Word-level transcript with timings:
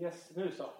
Yes, 0.00 0.30
nu 0.36 0.52
så. 0.52 0.70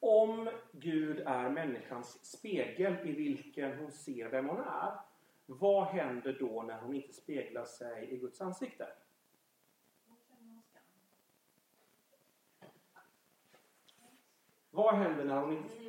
Om 0.00 0.50
Gud 0.72 1.20
är 1.20 1.50
människans 1.50 2.24
spegel 2.24 3.08
i 3.08 3.12
vilken 3.12 3.78
hon 3.78 3.92
ser 3.92 4.28
vem 4.28 4.48
hon 4.48 4.60
är, 4.60 5.00
vad 5.46 5.86
händer 5.86 6.36
då 6.40 6.62
när 6.62 6.80
hon 6.80 6.94
inte 6.94 7.12
speglar 7.12 7.64
sig 7.64 8.10
i 8.10 8.16
Guds 8.16 8.40
ansikte? 8.40 8.88
Vad 14.70 14.94
händer 14.94 15.24
när 15.24 15.40
hon 15.40 15.56
inte... 15.56 15.84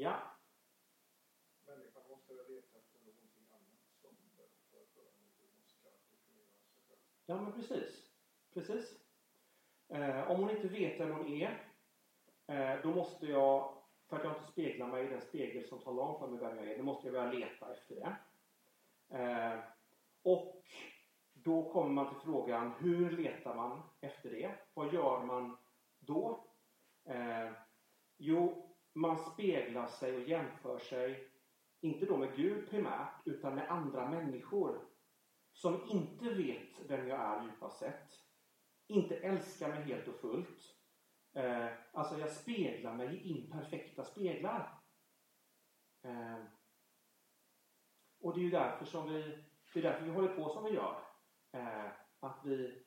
Ja. 0.00 0.16
Människan 1.66 2.02
måste 2.08 2.34
väl 2.34 2.48
leta 2.48 2.78
efter 2.78 2.98
någonting 2.98 3.46
annat 3.50 3.80
som 4.00 4.16
för 4.36 4.44
att 4.82 4.88
föra 4.94 5.04
något 5.04 5.58
måste 5.58 5.88
definiera 6.10 6.58
sig 6.64 6.76
själv. 6.88 7.00
Ja, 7.30 7.40
men 7.40 7.52
precis. 7.52 8.10
Precis. 8.54 9.00
Eh, 9.88 10.30
om 10.30 10.40
hon 10.40 10.50
inte 10.50 10.68
vet 10.68 11.00
vem 11.00 11.12
hon 11.12 11.26
är, 11.26 11.64
eh, 12.46 12.82
då 12.82 12.88
måste 12.94 13.26
jag, 13.26 13.74
för 14.08 14.16
att 14.16 14.24
jag 14.24 14.32
inte 14.32 14.52
speglar 14.52 14.86
mig 14.86 15.04
i 15.04 15.08
den 15.08 15.20
spegel 15.20 15.68
som 15.68 15.80
talar 15.80 16.02
om 16.02 16.18
för 16.18 16.26
mig 16.26 16.40
vem 16.40 16.56
jag 16.56 16.66
är, 16.66 16.78
då 16.78 16.84
måste 16.84 17.06
jag 17.06 17.12
börja 17.12 17.32
leta 17.32 17.74
efter 17.74 17.94
det. 17.94 18.16
Eh, 19.18 19.58
och 20.22 20.62
då 21.32 21.72
kommer 21.72 21.90
man 21.90 22.08
till 22.08 22.22
frågan, 22.24 22.72
hur 22.78 23.10
letar 23.10 23.54
man 23.54 23.82
efter 24.00 24.30
det? 24.30 24.54
Vad 24.74 24.94
gör 24.94 25.24
man 25.24 25.56
då? 25.98 26.46
Eh, 27.04 27.52
jo, 28.16 28.70
man 28.92 29.18
speglar 29.18 29.86
sig 29.86 30.16
och 30.16 30.28
jämför 30.28 30.78
sig, 30.78 31.28
inte 31.80 32.06
då 32.06 32.16
med 32.16 32.36
Gud 32.36 32.70
primärt, 32.70 33.14
utan 33.24 33.54
med 33.54 33.70
andra 33.70 34.10
människor 34.10 34.89
som 35.60 35.88
inte 35.90 36.34
vet 36.34 36.80
vem 36.88 37.08
jag 37.08 37.20
är 37.20 37.44
djupast 37.44 37.78
sett. 37.78 38.20
Inte 38.86 39.16
älskar 39.16 39.68
mig 39.68 39.82
helt 39.82 40.08
och 40.08 40.20
fullt. 40.20 40.76
Eh, 41.32 41.66
alltså 41.92 42.18
jag 42.18 42.30
speglar 42.30 42.94
mig 42.94 43.16
i 43.16 43.28
imperfekta 43.28 44.04
speglar. 44.04 44.80
Eh, 46.02 46.38
och 48.20 48.34
det 48.34 48.40
är 48.40 48.44
ju 48.44 48.50
därför 48.50 48.84
som 48.84 49.08
vi, 49.08 49.44
det 49.72 49.78
är 49.78 49.82
därför 49.82 50.04
vi 50.04 50.10
håller 50.10 50.36
på 50.36 50.48
som 50.48 50.64
vi 50.64 50.70
gör. 50.70 51.02
Eh, 51.52 51.90
att 52.20 52.40
vi 52.44 52.82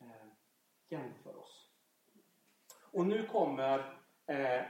eh, 0.00 0.28
jämför 0.88 1.36
oss. 1.36 1.72
Och 2.80 3.06
nu 3.06 3.26
kommer 3.26 3.78
eh, 4.26 4.66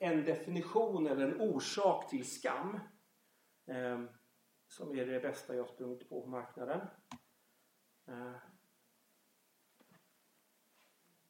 en 0.00 0.24
definition 0.24 1.06
eller 1.06 1.28
en 1.28 1.40
orsak 1.40 2.10
till 2.10 2.30
skam. 2.30 2.80
Eh, 3.66 4.04
som 4.68 4.98
är 4.98 5.06
det 5.06 5.20
bästa 5.20 5.54
jag 5.54 5.68
sprungit 5.68 6.08
på 6.08 6.22
på 6.22 6.28
marknaden. 6.28 6.80
Eh. 8.06 8.34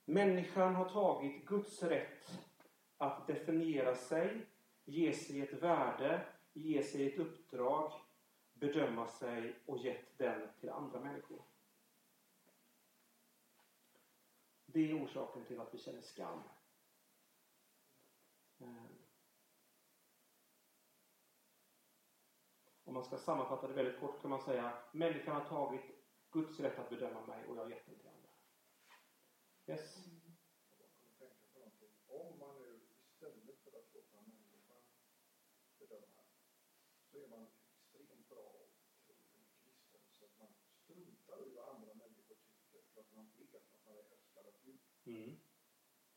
Människan 0.05 0.75
har 0.75 0.89
tagit 0.89 1.47
Guds 1.47 1.83
rätt 1.83 2.39
att 2.97 3.27
definiera 3.27 3.94
sig, 3.94 4.47
ge 4.84 5.12
sig 5.12 5.41
ett 5.41 5.62
värde, 5.62 6.27
ge 6.53 6.83
sig 6.83 7.12
ett 7.12 7.19
uppdrag, 7.19 7.92
bedöma 8.53 9.06
sig 9.06 9.62
och 9.66 9.78
gett 9.78 10.19
den 10.19 10.48
till 10.61 10.70
andra 10.70 11.00
människor. 11.00 11.42
Det 14.66 14.91
är 14.91 15.05
orsaken 15.05 15.44
till 15.44 15.61
att 15.61 15.75
vi 15.75 15.78
känner 15.78 16.00
skam. 16.00 16.42
Eh. 18.59 18.97
Om 22.89 22.94
man 22.94 23.05
ska 23.05 23.19
sammanfatta 23.19 23.69
det 23.69 23.75
väldigt 23.75 24.00
kort 24.00 24.20
kan 24.22 24.31
man 24.31 24.41
säga 24.41 24.83
människan 24.92 25.34
har 25.34 25.48
tagit 25.48 25.83
Guds 26.31 26.60
rätt 26.60 26.78
att 26.78 26.91
bedöma 26.91 27.26
mig 27.26 27.47
och 27.47 27.56
jag 27.56 27.62
har 27.62 27.71
gett 27.71 27.87
den 27.87 27.99
till 27.99 28.09
andra. 28.09 28.31
Yes? 29.66 29.97
Om 32.06 32.38
man 32.38 32.54
nu 32.59 32.81
istället 32.98 33.59
för 33.65 33.78
att 33.78 33.94
låta 33.94 34.16
människan 34.21 34.82
bedöma 35.78 36.22
så 37.10 37.19
är 37.19 37.28
man 37.28 37.47
extremt 37.47 38.28
bra 38.28 38.66
trogen 39.06 39.44
kristen 39.62 40.00
så 40.12 40.25
att 40.25 40.38
man 40.38 40.54
struntar 40.84 41.47
i 41.47 41.54
vad 41.54 41.69
andra 41.69 41.94
människor 41.94 42.34
tycker 42.34 42.82
för 42.94 43.00
att 43.00 43.12
man 43.12 43.31
vet 43.37 43.54
att 43.54 43.84
man 43.84 43.94
är 43.97 44.12
älskad 44.12 44.47
av 44.47 44.54
Gud. 44.62 44.81
Mm. 45.04 45.41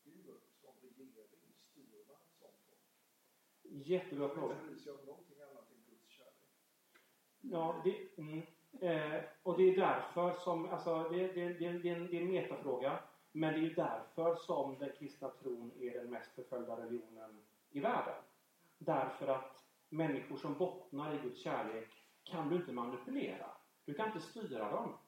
Hur 0.04 0.40
som 0.60 0.74
regering 0.80 1.54
styr 1.54 2.04
man 2.06 2.20
sånt 2.38 2.60
folk? 2.66 2.82
Jättebra 3.62 4.28
fråga. 4.28 4.54
Man 4.54 4.66
bryr 4.66 4.78
sig 4.78 4.92
om 4.92 5.06
någonting 5.06 5.40
annat 5.40 5.70
än 5.70 5.84
Guds 5.86 6.08
kärlek. 6.08 6.52
Ja, 7.42 7.82
det, 7.84 8.18
mm, 8.18 8.42
eh, 8.80 9.20
och 9.42 9.58
det 9.58 9.62
är 9.62 9.76
därför 9.76 10.32
som, 10.32 10.68
alltså 10.68 11.08
det, 11.10 11.26
det, 11.26 11.48
det, 11.48 11.72
det, 11.72 11.88
är 11.88 11.96
en, 11.96 12.06
det 12.06 12.16
är 12.16 12.20
en 12.20 12.32
metafråga. 12.32 12.98
Men 13.32 13.52
det 13.52 13.58
är 13.58 13.62
ju 13.62 13.74
därför 13.74 14.34
som 14.34 14.78
den 14.78 14.90
kristna 14.98 15.28
tron 15.28 15.72
är 15.80 15.98
den 15.98 16.10
mest 16.10 16.34
förföljda 16.34 16.76
religionen 16.76 17.42
i 17.70 17.80
världen. 17.80 18.22
Därför 18.78 19.28
att 19.28 19.64
människor 19.88 20.36
som 20.36 20.54
bottnar 20.54 21.14
i 21.14 21.18
Guds 21.18 21.42
kärlek 21.42 21.88
kan 22.24 22.48
du 22.48 22.56
inte 22.56 22.72
manipulera. 22.72 23.46
Du 23.84 23.94
kan 23.94 24.06
inte 24.06 24.20
styra 24.20 24.70
dem. 24.70 24.98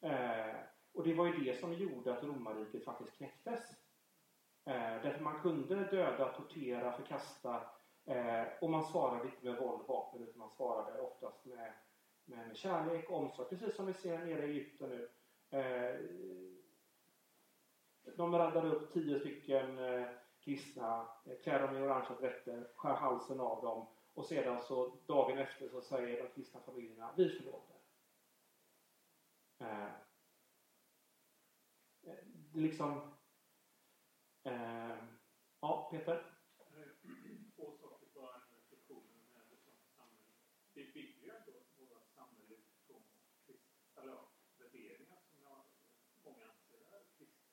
Eh, 0.00 0.56
och 0.92 1.04
det 1.04 1.14
var 1.14 1.26
ju 1.26 1.44
det 1.44 1.60
som 1.60 1.72
gjorde 1.72 2.12
att 2.12 2.24
romarriket 2.24 2.84
faktiskt 2.84 3.16
knäcktes. 3.16 3.60
Eh, 4.64 5.02
därför 5.02 5.20
man 5.20 5.40
kunde 5.40 5.84
döda, 5.84 6.32
tortera, 6.32 6.92
förkasta 6.92 7.62
eh, 8.04 8.44
och 8.60 8.70
man 8.70 8.84
svarade 8.84 9.24
inte 9.24 9.46
med 9.46 9.58
våld 9.58 9.80
och 9.80 9.88
vapen 9.88 10.22
utan 10.22 10.38
man 10.38 10.50
svarade 10.50 11.00
oftast 11.00 11.44
med, 11.44 11.72
med, 12.24 12.46
med 12.46 12.56
kärlek 12.56 13.10
och 13.10 13.18
omsorg. 13.18 13.48
Precis 13.48 13.76
som 13.76 13.86
vi 13.86 13.94
ser 13.94 14.18
nere 14.18 14.46
i 14.46 14.50
Egypten 14.50 14.90
nu. 14.90 15.08
Eh, 15.58 16.00
de 18.16 18.34
raddade 18.34 18.70
upp 18.70 18.92
tio 18.92 19.20
stycken 19.20 19.78
eh, 19.78 20.06
kristna, 20.40 21.08
eh, 21.26 21.36
klär 21.42 21.66
dem 21.66 21.76
i 21.76 21.80
orangea 21.80 22.16
dräkter, 22.20 22.72
skär 22.76 22.94
halsen 22.94 23.40
av 23.40 23.62
dem 23.62 23.86
och 24.14 24.26
sedan 24.26 24.62
så 24.62 24.96
dagen 25.06 25.38
efter 25.38 25.68
så 25.68 25.80
säger 25.80 26.22
de 26.22 26.28
kristna 26.28 26.60
familjerna 26.60 27.14
vi 27.16 27.28
förlåter. 27.28 27.76
Eh, 29.58 29.84
eh 32.02 32.18
det 32.52 32.60
liksom... 32.60 33.12
Eh, 34.42 34.96
ja, 35.60 35.88
Peter? 35.90 36.38
Två 37.56 37.72
saker 37.72 38.06
bara 38.14 38.34
en 38.34 38.56
reflektion 38.56 39.04
med 39.34 39.42
det 39.50 39.56
som 39.56 39.72
samhälle. 39.96 40.32
Vi 40.74 40.92
bygger 40.92 41.22
ju 41.22 41.30
ändå 41.30 41.52
våra 41.76 42.00
samhälle 42.06 42.54
utifrån 42.54 43.02
kristna, 43.46 44.02
eller 44.02 44.12
ja, 44.12 44.32
värderingar 44.58 45.20
som 45.20 45.42
jag, 45.42 45.64
många 46.24 46.44
anser 46.44 46.78
är 46.78 47.04
kristna. 47.18 47.52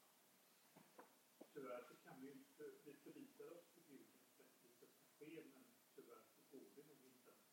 Tyvärr 2.19 2.34
vi 2.34 2.40
inte, 2.40 2.63
vi 2.85 2.94
förlitar 2.94 3.52
oss 3.52 3.66
på 3.75 3.81
Gud 3.88 4.07
att 4.16 4.40
rättvisa 4.40 4.88
ska 4.88 5.25
ske, 5.25 5.44
men 5.53 5.63
tyvärr 5.96 6.24
så 6.52 6.57
går 6.57 6.69
det 6.75 6.84
nog 6.85 7.06
inte 7.06 7.31
att 7.31 7.46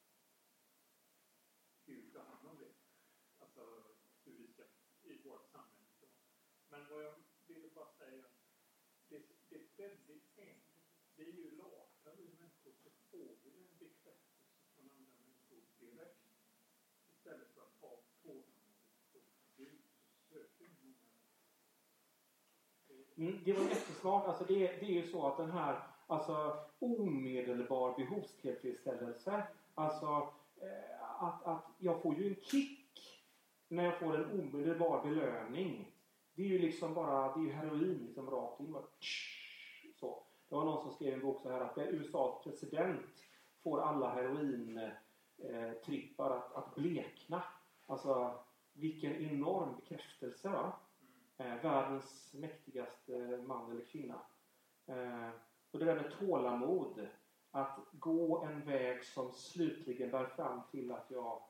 Gud 1.85 2.13
tar 2.13 2.25
hand 2.25 2.49
om 2.49 2.59
det. 2.59 2.75
Alltså 3.39 3.85
hur 4.25 4.33
vi 4.33 4.49
ska, 4.53 4.65
i 5.03 5.23
vårt 5.23 5.51
samhälle. 5.53 5.87
Så. 6.01 6.07
Men 6.69 6.89
vad 6.89 7.05
jag 7.05 7.23
ville 7.47 7.69
bara 7.69 7.93
säga, 7.99 8.27
det, 9.09 9.23
det 9.49 9.57
är 9.57 9.69
väldigt 9.77 10.39
enkelt. 10.39 10.87
Vi 11.17 11.29
är 11.29 11.33
ju 11.33 11.57
lag 11.57 11.89
vi 12.17 12.29
människor, 12.39 12.73
så 12.83 12.91
får 13.11 13.37
vi 13.43 13.51
en 13.51 13.79
bekräftelse 13.79 14.47
från 14.75 14.91
andra 14.91 15.13
människor 15.13 15.63
direkt. 15.79 16.27
Istället 17.09 17.55
för 17.55 17.61
att 17.61 17.81
ha 17.81 18.05
tålamodet 18.23 19.13
på 19.13 19.21
Gud, 19.57 19.83
så 19.89 20.35
söker 20.35 20.65
vi 20.65 20.69
många. 20.69 21.21
Det- 22.87 23.06
Mm, 23.19 23.41
det 23.45 23.53
var 23.53 23.65
jättesmart. 23.65 24.27
Alltså 24.27 24.45
det, 24.45 24.59
det 24.59 24.87
är 24.87 24.91
ju 24.91 25.07
så 25.07 25.27
att 25.27 25.37
den 25.37 25.51
här 25.51 25.81
alltså, 26.07 26.57
omedelbar 26.79 27.95
behovstillfredsställelse. 27.97 29.43
Alltså 29.75 30.29
eh, 30.61 31.25
att, 31.25 31.45
att 31.45 31.65
jag 31.79 32.03
får 32.03 32.15
ju 32.15 32.29
en 32.29 32.37
kick 32.43 33.23
när 33.69 33.85
jag 33.85 33.99
får 33.99 34.17
en 34.17 34.41
omedelbar 34.41 35.05
belöning. 35.05 35.93
Det 36.35 36.43
är 36.43 36.47
ju 36.47 36.59
liksom 36.59 36.95
bara, 36.95 37.35
det 37.35 37.41
är 37.41 37.45
ju 37.45 37.53
heroin 37.53 38.05
liksom 38.07 38.31
rakt 38.31 38.61
in. 38.61 38.73
Bara, 38.73 38.87
tsch, 39.01 39.93
så. 40.01 40.23
Det 40.49 40.55
var 40.55 40.65
någon 40.65 40.83
som 40.83 40.93
skrev 40.93 41.15
en 41.15 41.21
bok 41.21 41.41
så 41.43 41.51
här 41.51 41.61
att 41.61 41.79
USAs 41.79 42.45
president 42.45 43.25
får 43.63 43.81
alla 43.81 44.15
herointrippar 44.15 46.31
eh, 46.31 46.37
att, 46.37 46.55
att 46.55 46.75
blekna. 46.75 47.43
Alltså 47.87 48.39
vilken 48.73 49.13
enorm 49.13 49.77
bekräftelse 49.77 50.49
va? 50.49 50.73
Eh, 51.39 51.63
världens 51.63 52.35
mäktigaste 52.35 53.43
man 53.47 53.71
eller 53.71 53.85
kvinna. 53.85 54.21
Eh, 54.87 55.31
och 55.71 55.79
det 55.79 55.85
där 55.85 55.95
med 55.95 56.19
tålamod. 56.19 57.09
Att 57.51 57.79
gå 57.93 58.45
en 58.45 58.65
väg 58.65 59.05
som 59.05 59.33
slutligen 59.33 60.11
bär 60.11 60.27
fram 60.27 60.61
till 60.71 60.93
att 60.93 61.11
jag 61.11 61.43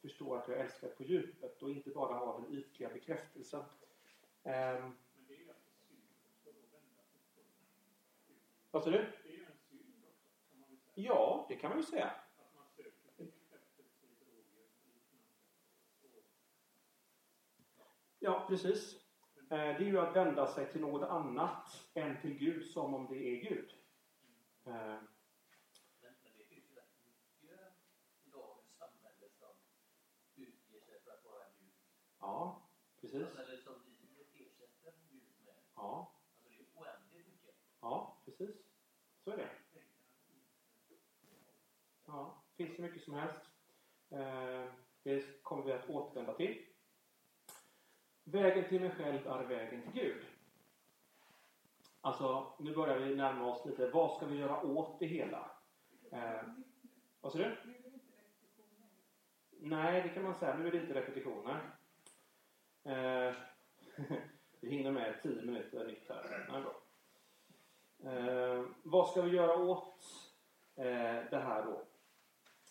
förstår 0.00 0.38
att 0.38 0.48
jag 0.48 0.60
älskar 0.60 0.88
på 0.88 1.02
djupet 1.02 1.62
och 1.62 1.70
inte 1.70 1.90
bara 1.90 2.14
har 2.14 2.40
den 2.40 2.52
ytliga 2.52 2.88
bekräftelsen. 2.88 3.64
Eh, 4.42 4.88
vad 8.70 8.84
sa 8.84 8.90
du? 8.90 8.98
Det 9.24 9.36
är 9.36 9.46
en 9.46 9.56
synd 9.56 10.04
också, 10.04 10.30
kan 10.50 10.60
man 10.60 10.76
säga. 10.76 11.06
Ja, 11.06 11.46
det 11.48 11.56
kan 11.56 11.70
man 11.70 11.78
ju 11.78 11.84
säga. 11.84 12.06
Att 12.06 12.54
man 12.54 12.66
söker 12.76 12.92
Ja, 18.18 18.46
precis. 18.48 19.05
Eh, 19.48 19.58
det 19.58 19.84
är 19.84 19.90
ju 19.90 19.98
att 19.98 20.16
vända 20.16 20.46
sig 20.46 20.72
till 20.72 20.80
något 20.80 21.08
annat 21.08 21.88
än 21.94 22.20
till 22.20 22.34
Gud 22.38 22.66
som 22.70 22.94
om 22.94 23.06
det 23.06 23.16
är 23.16 23.50
Gud. 23.50 23.74
Men, 24.64 25.06
det 26.22 26.54
ju 26.54 26.60
mycket 27.40 27.84
i 28.22 28.30
dagens 28.30 28.76
samhälle 28.78 29.28
som 29.38 29.48
utger 30.36 30.80
sig 30.80 31.00
för 31.04 31.10
att 31.10 31.24
vara 31.24 31.44
Gud. 31.58 31.72
Ja, 32.20 32.68
precis. 33.00 33.38
Eller 33.38 33.56
som 33.56 33.74
vi 33.86 34.44
ersätter 34.44 34.92
Gud 35.10 35.22
med. 35.44 35.54
Ja, 35.74 36.12
Alltså 36.32 36.48
det 36.48 36.54
är 36.54 36.66
oändligt 36.74 37.26
mycket. 37.28 37.54
ja 37.80 38.22
precis. 38.24 38.56
Så 39.24 39.30
är 39.30 39.36
det. 39.36 39.50
Ja, 42.06 42.44
finns 42.56 42.76
det 42.76 42.82
mycket 42.82 43.02
som 43.02 43.14
helst. 43.14 43.40
Eh, 44.10 44.72
det 45.02 45.42
kommer 45.42 45.62
vi 45.64 45.72
att 45.72 45.90
återvända 45.90 46.34
till. 46.34 46.66
Vägen 48.28 48.68
till 48.68 48.80
mig 48.80 48.90
själv 48.90 49.26
är 49.26 49.44
vägen 49.44 49.82
till 49.82 50.02
Gud. 50.02 50.24
Alltså, 52.00 52.52
nu 52.58 52.74
börjar 52.74 52.98
vi 52.98 53.14
närma 53.14 53.46
oss 53.46 53.66
lite. 53.66 53.90
Vad 53.90 54.16
ska 54.16 54.26
vi 54.26 54.38
göra 54.38 54.62
åt 54.62 54.98
det 54.98 55.06
hela? 55.06 55.50
Eh, 56.10 56.42
vad 57.20 57.32
sa 57.32 57.38
du? 57.38 57.56
Nej, 59.50 60.02
det 60.02 60.08
kan 60.08 60.22
man 60.22 60.34
säga. 60.34 60.56
Nu 60.56 60.66
är 60.66 60.70
det 60.70 60.78
inte 60.78 60.94
repetitioner. 60.94 61.70
Eh, 62.84 63.34
vi 64.60 64.70
hinner 64.70 64.90
med 64.90 65.22
tio 65.22 65.42
minuter 65.42 65.86
nytt 65.86 66.08
här. 66.08 66.46
Nej, 66.50 66.62
bra. 66.62 66.82
Eh, 68.12 68.64
vad 68.82 69.08
ska 69.08 69.22
vi 69.22 69.36
göra 69.36 69.56
åt 69.56 70.04
eh, 70.76 71.30
det 71.30 71.42
här 71.44 71.64
då? 71.64 71.82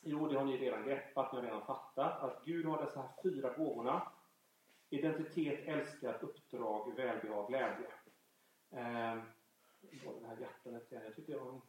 Jo, 0.01 0.27
det 0.27 0.37
har 0.37 0.45
ni 0.45 0.57
redan 0.57 0.83
greppat, 0.83 1.31
ni 1.31 1.39
har 1.39 1.45
redan 1.45 1.65
fattat 1.65 2.23
att 2.23 2.45
Gud 2.45 2.65
har 2.65 2.85
dessa 2.85 3.01
här 3.01 3.09
fyra 3.23 3.53
gåvorna. 3.57 4.11
Identitet, 4.89 5.67
älskar, 5.67 6.23
uppdrag, 6.23 6.95
välbehag, 6.95 7.47
glädje. 7.47 7.87
Eh, 8.71 9.23
vad 10.05 10.21
det 10.21 10.27
här 10.27 10.37
hjärtat 10.41 10.91
igen? 10.91 11.03
Jag 11.03 11.15
tyckte 11.15 11.31
det 11.31 11.39
var 11.39 11.51
en, 11.51 11.61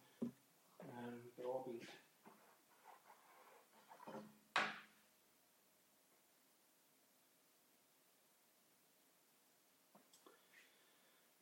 en 0.78 1.32
bra 1.36 1.64
bild. 1.66 1.84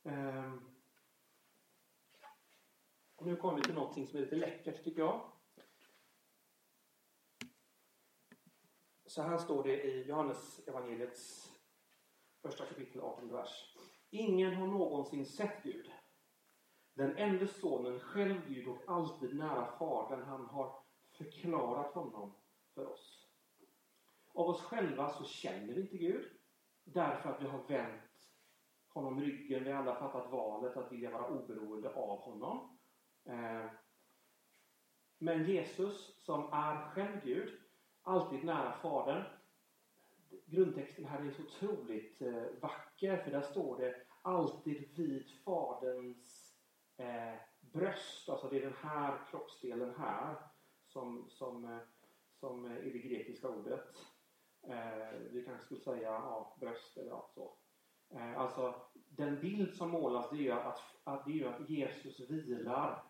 Ehm, 0.05 0.59
och 3.15 3.25
nu 3.25 3.35
kommer 3.35 3.55
vi 3.55 3.61
till 3.61 3.73
någonting 3.73 4.07
som 4.07 4.17
är 4.17 4.21
lite 4.23 4.35
läckert 4.35 4.83
tycker 4.83 5.01
jag. 5.01 5.31
Så 9.05 9.21
här 9.21 9.37
står 9.37 9.63
det 9.63 9.83
i 9.83 10.03
Johannes 10.03 10.67
evangeliets 10.67 11.54
första 12.45 12.65
kapitel 12.65 13.01
18 13.01 13.31
vers. 13.31 13.75
Ingen 14.09 14.55
har 14.55 14.67
någonsin 14.67 15.25
sett 15.25 15.63
Gud. 15.63 15.91
Den 16.93 17.17
enda 17.17 17.47
sonen, 17.47 17.99
själv 17.99 18.41
Gud 18.47 18.67
och 18.67 18.81
alltid 18.87 19.35
nära 19.35 19.77
Fadern, 19.79 20.23
han 20.23 20.45
har 20.45 20.79
förklarat 21.17 21.93
honom 21.93 22.35
för 22.73 22.87
oss. 22.87 23.27
Av 24.33 24.49
oss 24.49 24.61
själva 24.61 25.09
så 25.09 25.23
känner 25.23 25.73
vi 25.73 25.81
inte 25.81 25.97
Gud 25.97 26.25
därför 26.83 27.29
att 27.29 27.41
vi 27.41 27.47
har 27.47 27.63
vänt 27.67 28.33
honom 28.87 29.21
ryggen. 29.21 29.63
Vi 29.63 29.71
har 29.71 29.81
alla 29.81 29.95
fattat 29.95 30.31
valet 30.31 30.77
att 30.77 30.91
vilja 30.91 31.11
vara 31.11 31.27
oberoende 31.27 31.93
av 31.93 32.19
honom. 32.19 32.77
Eh, 33.25 33.65
men 35.17 35.43
Jesus 35.43 36.23
som 36.25 36.53
är 36.53 36.89
själv 36.89 37.21
Gud, 37.23 37.61
alltid 38.01 38.43
nära 38.43 38.71
Fadern. 38.71 39.23
Grundtexten 40.45 41.05
här 41.05 41.25
är 41.25 41.31
så 41.31 41.43
otroligt 41.43 42.21
eh, 42.21 42.43
vacker 42.61 43.17
för 43.17 43.31
där 43.31 43.41
står 43.41 43.77
det 43.77 43.95
alltid 44.21 44.89
vid 44.95 45.29
Faderns 45.45 46.53
eh, 46.97 47.39
bröst. 47.59 48.29
Alltså 48.29 48.49
det 48.49 48.57
är 48.57 48.61
den 48.61 48.77
här 48.81 49.19
kroppsdelen 49.31 49.93
här 49.97 50.35
som, 50.87 51.25
som, 51.29 51.65
eh, 51.65 51.79
som 52.39 52.65
är 52.65 52.81
det 52.93 52.99
grekiska 52.99 53.49
ordet. 53.49 53.95
Eh, 54.67 55.19
vi 55.31 55.43
kanske 55.45 55.65
skulle 55.65 55.79
säga 55.79 56.11
ja, 56.11 56.55
bröst 56.59 56.97
eller 56.97 57.09
ja, 57.09 57.29
så. 57.33 57.57
Eh, 58.09 58.39
alltså 58.39 58.75
den 58.93 59.41
bild 59.41 59.73
som 59.73 59.89
målas 59.89 60.29
det 60.29 60.35
är 60.35 60.39
ju 60.39 60.51
att, 60.51 60.79
att, 61.03 61.25
det 61.25 61.31
är 61.31 61.35
ju 61.35 61.47
att 61.47 61.69
Jesus 61.69 62.19
vilar 62.19 63.03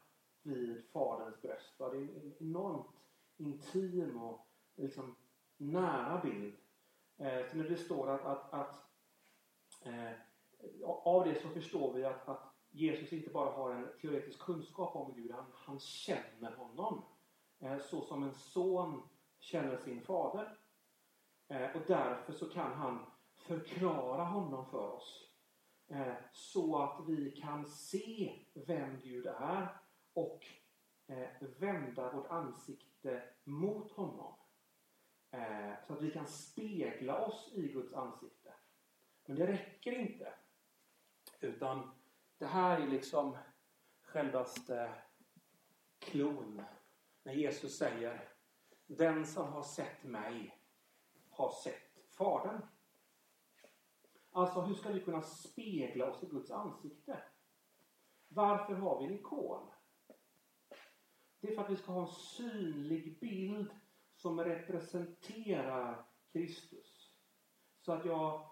vid 0.44 0.90
Faderns 0.92 1.42
bröst. 1.42 1.80
Va? 1.80 1.90
Det 1.90 1.98
är 1.98 2.02
en 2.02 2.34
enormt 2.40 2.96
intim 3.38 4.22
och 4.22 4.48
liksom 4.76 5.16
nära 5.58 6.22
bild. 6.22 6.56
Eh, 7.17 7.50
så 7.50 7.57
när 7.57 7.69
det 7.69 7.77
står 7.77 8.09
att, 8.09 8.25
att, 8.25 8.53
att 8.53 8.75
eh, 9.85 10.12
av 11.03 11.25
det 11.25 11.41
så 11.41 11.50
förstår 11.50 11.94
vi 11.94 12.06
att, 12.06 12.29
att 12.29 12.56
Jesus 12.71 13.13
inte 13.13 13.29
bara 13.29 13.51
har 13.51 13.71
en 13.71 13.88
teoretisk 14.01 14.39
kunskap 14.39 14.95
om 14.95 15.13
Gud, 15.15 15.31
han, 15.31 15.45
han 15.53 15.79
känner 15.79 16.56
honom. 16.56 17.06
Eh, 17.59 17.79
så 17.79 18.01
som 18.01 18.23
en 18.23 18.33
son 18.33 19.01
känner 19.39 19.77
sin 19.77 20.01
fader. 20.01 20.57
Eh, 21.47 21.75
och 21.75 21.81
därför 21.88 22.33
så 22.33 22.50
kan 22.50 22.73
han 22.73 23.06
förklara 23.35 24.23
honom 24.23 24.65
för 24.65 24.91
oss. 24.91 25.29
Eh, 25.88 26.13
så 26.31 26.81
att 26.81 27.07
vi 27.07 27.31
kan 27.31 27.65
se 27.65 28.39
vem 28.53 29.00
Gud 29.03 29.25
är 29.25 29.77
och 30.13 30.45
eh, 31.07 31.29
vända 31.59 32.12
vårt 32.12 32.27
ansikte 32.27 33.23
mot 33.44 33.91
honom. 33.91 34.33
Eh, 35.36 35.74
så 35.88 35.94
att 35.94 36.02
vi 36.02 36.12
kan 36.12 36.28
spegla 36.28 37.26
oss 37.26 37.52
i 37.54 37.68
Guds 37.68 37.94
ansikte. 37.94 38.54
Men 39.26 39.36
det 39.36 39.48
räcker 39.48 39.92
inte. 39.92 40.34
Utan 41.40 41.92
det 42.38 42.46
här 42.46 42.82
är 42.82 42.88
liksom 42.88 43.38
självaste 44.02 44.94
klon. 46.00 46.62
När 47.24 47.34
Jesus 47.34 47.78
säger 47.78 48.30
Den 48.88 49.26
som 49.26 49.54
har 49.54 49.64
sett 49.64 50.04
mig 50.04 50.62
har 51.30 51.52
sett 51.52 52.14
Fadern. 52.18 52.62
Alltså 54.32 54.62
hur 54.62 54.74
ska 54.74 54.92
vi 54.92 55.02
kunna 55.02 55.22
spegla 55.22 56.12
oss 56.12 56.24
i 56.24 56.26
Guds 56.26 56.52
ansikte? 56.52 57.24
Varför 58.28 58.74
har 58.74 59.00
vi 59.00 59.06
en 59.06 59.14
ikon? 59.14 59.72
Det 61.40 61.48
är 61.48 61.56
för 61.56 61.64
att 61.64 61.70
vi 61.72 61.76
ska 61.76 61.92
ha 61.92 62.02
en 62.02 62.14
synlig 62.14 63.20
bild 63.20 63.72
som 64.25 64.44
representerar 64.44 66.05
Kristus. 66.32 67.12
Så 67.82 67.91
att 67.91 68.05
jag, 68.05 68.50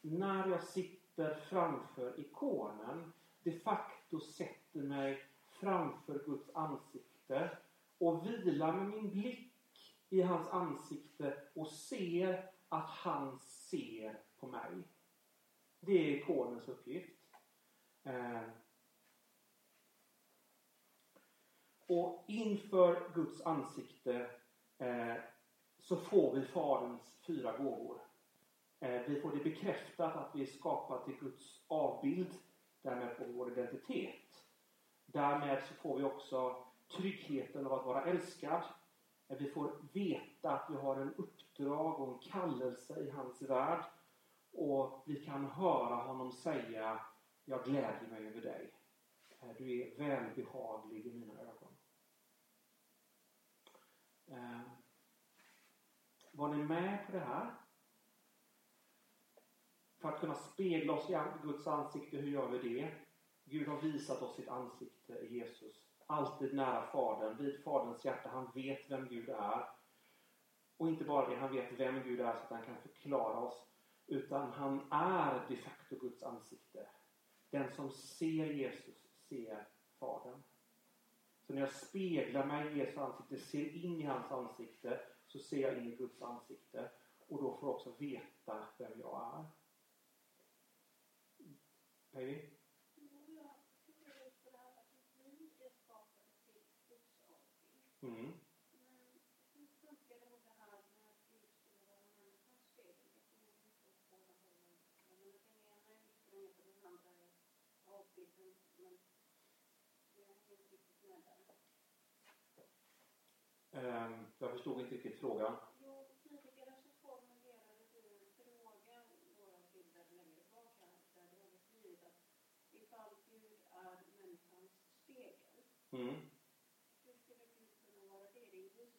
när 0.00 0.48
jag 0.48 0.62
sitter 0.62 1.34
framför 1.34 2.20
ikonen, 2.20 3.12
de 3.42 3.52
facto 3.52 4.20
sätter 4.20 4.80
mig 4.80 5.24
framför 5.46 6.24
Guds 6.26 6.50
ansikte 6.54 7.58
och 7.98 8.26
vilar 8.26 8.72
med 8.72 8.88
min 8.88 9.10
blick 9.10 9.96
i 10.08 10.22
hans 10.22 10.48
ansikte 10.48 11.42
och 11.54 11.68
ser 11.68 12.50
att 12.68 12.90
han 12.90 13.38
ser 13.38 14.22
på 14.36 14.46
mig. 14.46 14.82
Det 15.80 15.92
är 15.92 16.16
ikonens 16.16 16.68
uppgift. 16.68 17.20
Eh. 18.02 18.42
Och 21.86 22.24
inför 22.28 23.14
Guds 23.14 23.40
ansikte 23.40 24.30
eh, 24.78 25.14
så 25.78 25.96
får 25.96 26.34
vi 26.34 26.46
Faderns 26.46 27.18
fyra 27.26 27.56
gåvor. 27.56 28.00
Eh, 28.80 29.00
vi 29.06 29.20
får 29.20 29.32
det 29.32 29.44
bekräftat 29.44 30.16
att 30.16 30.34
vi 30.34 30.42
är 30.42 30.46
skapade 30.46 31.04
till 31.04 31.14
Guds 31.20 31.64
avbild. 31.66 32.34
Därmed 32.82 33.16
får 33.16 33.24
vi 33.24 33.32
vår 33.32 33.52
identitet. 33.52 34.44
Därmed 35.06 35.62
så 35.68 35.74
får 35.74 35.98
vi 35.98 36.04
också 36.04 36.56
tryggheten 36.96 37.66
av 37.66 37.72
att 37.72 37.86
vara 37.86 38.04
älskad. 38.04 38.62
Eh, 39.28 39.36
vi 39.38 39.50
får 39.50 39.72
veta 39.92 40.50
att 40.50 40.70
vi 40.70 40.76
har 40.76 40.96
en 40.96 41.14
uppdrag 41.14 42.00
och 42.00 42.12
en 42.12 42.30
kallelse 42.30 43.00
i 43.00 43.10
hans 43.10 43.42
värld. 43.42 43.84
Och 44.52 45.02
vi 45.06 45.24
kan 45.24 45.44
höra 45.44 45.94
honom 45.94 46.32
säga 46.32 47.00
Jag 47.44 47.64
glädjer 47.64 48.08
mig 48.10 48.26
över 48.26 48.40
dig. 48.40 48.72
Eh, 49.40 49.48
du 49.58 49.82
är 49.82 49.98
välbehaglig 49.98 51.06
i 51.06 51.14
mina 51.14 51.40
ögon. 51.40 51.65
Eh, 54.26 54.60
var 56.32 56.54
ni 56.54 56.64
med 56.64 57.06
på 57.06 57.12
det 57.12 57.24
här? 57.24 57.54
För 60.00 60.08
att 60.08 60.20
kunna 60.20 60.34
spegla 60.34 60.92
oss 60.92 61.10
i 61.10 61.18
Guds 61.42 61.66
ansikte, 61.66 62.16
hur 62.16 62.30
gör 62.30 62.48
vi 62.48 62.68
det? 62.68 62.94
Gud 63.44 63.68
har 63.68 63.80
visat 63.80 64.22
oss 64.22 64.36
sitt 64.36 64.48
ansikte 64.48 65.12
i 65.12 65.38
Jesus. 65.38 65.82
Alltid 66.06 66.54
nära 66.54 66.86
Fadern, 66.86 67.36
vid 67.36 67.64
Faderns 67.64 68.04
hjärta. 68.04 68.28
Han 68.28 68.50
vet 68.54 68.90
vem 68.90 69.08
Gud 69.08 69.28
är. 69.28 69.68
Och 70.76 70.88
inte 70.88 71.04
bara 71.04 71.28
det, 71.28 71.36
han 71.36 71.52
vet 71.52 71.72
vem 71.72 72.02
Gud 72.02 72.20
är 72.20 72.32
så 72.32 72.38
att 72.38 72.50
han 72.50 72.64
kan 72.64 72.76
förklara 72.76 73.38
oss. 73.38 73.66
Utan 74.06 74.52
han 74.52 74.92
är 74.92 75.46
de 75.48 75.56
facto 75.56 75.96
Guds 75.96 76.22
ansikte. 76.22 76.88
Den 77.50 77.70
som 77.70 77.90
ser 77.90 78.46
Jesus 78.46 79.06
ser 79.28 79.68
Fadern. 79.98 80.42
Så 81.46 81.52
när 81.52 81.60
jag 81.60 81.72
speglar 81.72 82.46
mig 82.46 82.72
i 82.72 82.78
Jesu 82.78 83.00
ansikte, 83.00 83.36
ser 83.38 83.84
in 83.84 84.00
i 84.00 84.04
hans 84.04 84.32
ansikte, 84.32 85.00
så 85.26 85.38
ser 85.38 85.60
jag 85.60 85.78
in 85.78 85.92
i 85.92 85.96
Guds 85.96 86.22
ansikte. 86.22 86.90
Och 87.28 87.42
då 87.42 87.56
får 87.56 87.68
jag 87.68 87.76
också 87.76 87.96
veta 87.98 88.68
vem 88.78 89.00
jag 89.00 89.38
är. 89.38 89.44
Baby? 92.10 92.50
Mm. 98.02 98.35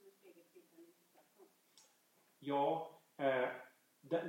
Du 0.08 0.12
som 0.12 0.42
är 0.42 0.44
spegelbilden 0.44 0.94
i 0.94 1.12
tvärtom. 1.12 1.48
Ja, 2.40 3.02
eh, 3.18 3.50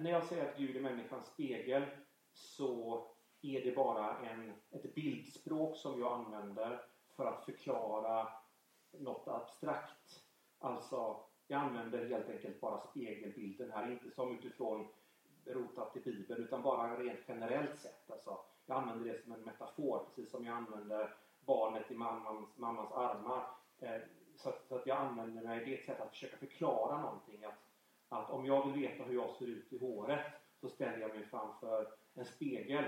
när 0.02 0.10
jag 0.10 0.24
säger 0.24 0.48
att 0.48 0.58
Gud 0.58 0.76
är 0.76 0.80
människans 0.80 1.26
spegel 1.26 1.86
så 2.32 3.06
är 3.42 3.64
det 3.64 3.76
bara 3.76 4.18
en, 4.18 4.50
ett 4.70 4.94
bildspråk 4.94 5.76
som 5.76 6.00
jag 6.00 6.12
använder 6.12 6.82
för 7.16 7.26
att 7.26 7.44
förklara 7.44 8.28
något 8.92 9.28
abstrakt. 9.28 10.27
Alltså, 10.58 11.16
jag 11.46 11.60
använder 11.60 12.08
helt 12.08 12.28
enkelt 12.28 12.60
bara 12.60 12.80
spegelbilden 12.80 13.72
här, 13.72 13.90
inte 13.90 14.10
som 14.10 14.38
utifrån 14.38 14.88
rotat 15.46 15.96
i 15.96 16.00
Bibeln 16.00 16.44
utan 16.44 16.62
bara 16.62 16.98
rent 16.98 17.20
generellt 17.28 17.80
sett. 17.80 18.10
Alltså, 18.10 18.38
jag 18.66 18.76
använder 18.76 19.12
det 19.12 19.22
som 19.22 19.32
en 19.32 19.40
metafor, 19.40 20.04
precis 20.06 20.30
som 20.30 20.46
jag 20.46 20.56
använder 20.56 21.14
barnet 21.40 21.90
i 21.90 21.94
mammans, 21.94 22.58
mammans 22.58 22.92
armar. 22.92 23.46
Eh, 23.78 24.00
så, 24.36 24.48
att, 24.48 24.66
så 24.68 24.76
att 24.76 24.86
jag 24.86 24.96
använder 24.96 25.42
mig, 25.42 25.64
det 25.64 25.74
är 25.74 25.78
ett 25.78 25.86
sätt 25.86 26.00
att 26.00 26.10
försöka 26.10 26.36
förklara 26.36 27.00
någonting. 27.00 27.44
Att, 27.44 27.58
att 28.08 28.30
om 28.30 28.46
jag 28.46 28.66
vill 28.66 28.82
veta 28.82 29.04
hur 29.04 29.14
jag 29.14 29.30
ser 29.30 29.46
ut 29.46 29.72
i 29.72 29.78
håret 29.78 30.26
så 30.60 30.68
ställer 30.68 30.98
jag 30.98 31.14
mig 31.14 31.26
framför 31.26 31.92
en 32.14 32.24
spegel 32.24 32.84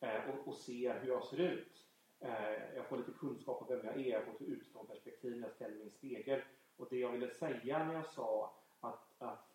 eh, 0.00 0.30
och, 0.30 0.48
och 0.48 0.54
ser 0.54 1.00
hur 1.00 1.08
jag 1.08 1.24
ser 1.24 1.40
ut. 1.40 1.86
Eh, 2.20 2.74
jag 2.76 2.86
får 2.88 2.96
lite 2.96 3.12
kunskap 3.12 3.62
om 3.62 3.68
vem 3.68 3.86
jag 3.86 3.96
är, 3.96 4.10
jag 4.10 4.24
får 4.24 4.32
ett 4.32 4.40
utifrån 4.40 4.86
perspektiv 4.86 5.36
när 5.36 5.48
jag 5.48 5.56
ställer 5.56 5.74
mig 5.74 5.82
i 5.82 5.84
en 5.84 5.90
spegel. 5.90 6.40
Och 6.76 6.86
det 6.90 6.98
jag 6.98 7.12
ville 7.12 7.30
säga 7.30 7.84
när 7.84 7.94
jag 7.94 8.06
sa 8.06 8.56
att, 8.80 9.22
att 9.22 9.54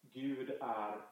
Gud 0.00 0.50
är 0.60 1.06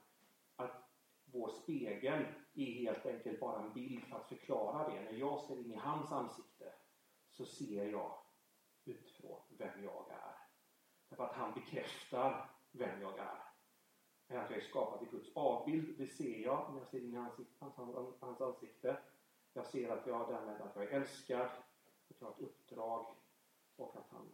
att 0.57 0.91
vår 1.25 1.49
spegel 1.49 2.27
är 2.55 2.65
helt 2.65 3.07
enkelt 3.07 3.41
bara 3.41 3.63
en 3.63 3.73
bild 3.73 4.05
för 4.05 4.17
att 4.17 4.29
förklara 4.29 4.89
det. 4.89 5.01
När 5.01 5.13
jag 5.13 5.41
ser 5.41 5.59
in 5.59 5.73
i 5.73 5.77
hans 5.77 6.13
ansikte 6.13 6.73
så 7.31 7.45
ser 7.45 7.85
jag 7.85 8.19
utifrån 8.85 9.41
vem 9.49 9.85
jag 9.85 10.11
är. 10.11 10.37
Därför 11.09 11.25
att 11.25 11.37
han 11.37 11.55
bekräftar 11.55 12.51
vem 12.73 13.01
jag 13.01 13.19
är. 13.19 13.51
Att 14.29 14.51
jag 14.51 14.59
är 14.59 14.61
skapad 14.61 15.03
i 15.03 15.11
Guds 15.11 15.37
avbild, 15.37 15.99
det 15.99 16.07
ser 16.07 16.39
jag 16.39 16.73
när 16.73 16.79
jag 16.79 16.89
ser 16.89 17.01
in 17.01 17.15
i 17.15 17.17
hans, 17.17 17.35
hans, 17.59 18.21
hans 18.21 18.41
ansikte. 18.41 18.99
Jag 19.53 19.67
ser 19.67 19.91
att 19.91 20.07
jag 20.07 20.29
därmed 20.29 20.61
att 20.61 20.77
jag 20.77 20.85
är 20.85 21.01
älskad, 21.01 21.41
att 22.11 22.21
jag 22.21 22.27
har 22.27 22.33
ett 22.33 22.41
uppdrag 22.41 23.15
och 23.77 23.97
att, 23.97 24.09
han, 24.11 24.33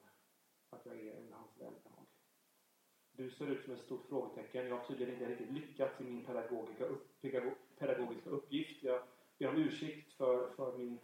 att 0.71 0.87
jag 0.87 0.97
är 1.01 1.17
under 1.17 1.35
hans 1.35 1.57
välbehag. 1.61 2.07
Du 3.13 3.31
ser 3.31 3.47
ut 3.47 3.65
som 3.65 3.75
ett 3.75 3.81
stort 3.81 4.07
frågetecken. 4.09 4.67
Jag 4.69 4.77
har 4.79 4.85
tydligen 4.87 5.15
inte 5.15 5.27
riktigt 5.29 5.53
lyckats 5.53 6.01
i 6.01 6.05
min 6.05 6.25
pedagogiska, 6.25 6.85
upp, 6.85 7.21
pedagogiska 7.79 8.31
uppgift. 8.31 8.83
Jag 8.83 9.03
ber 9.39 9.49
om 9.49 9.57
ursäkt 9.57 10.13
för, 10.13 10.51
för 10.51 10.79
min... 10.79 10.99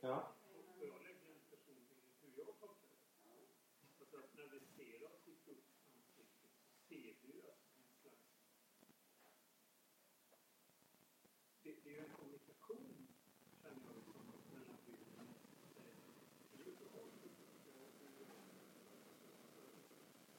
Ja. 0.00 0.32
Får 0.78 0.86
jag 0.88 1.02
lägga 1.02 1.28
en 1.28 1.40
personlig 1.50 1.96
hur 2.22 2.32
jag 2.44 2.58
tolkar 2.60 2.88
det? 2.88 2.96
Alltså 4.00 4.16
att 4.18 4.34
när 4.34 4.48
vi 4.52 4.60
ser 4.76 5.04
oss 5.06 5.28
i 5.28 5.34
Guds 5.46 5.68
ansikte 5.94 6.48
så 6.52 6.68
ser 6.88 7.14
vi 7.22 7.32
ju 7.32 7.40
oss 7.40 7.62
som 7.72 7.82
en 7.84 7.94
slags... 8.02 8.20
Det, 11.62 11.74
det 11.84 11.90
är 11.90 11.94
ju 11.94 12.04
en 12.04 12.10
kommunikation, 12.16 13.06
känner 13.62 13.82
jag 13.86 13.94
det 13.94 14.02
som, 14.02 14.14
mellan 14.52 14.76
Gud 14.86 15.00
och 15.06 15.12
människan. 15.16 15.56
Gud 16.56 16.76
och 16.86 17.02
oss. 17.02 17.14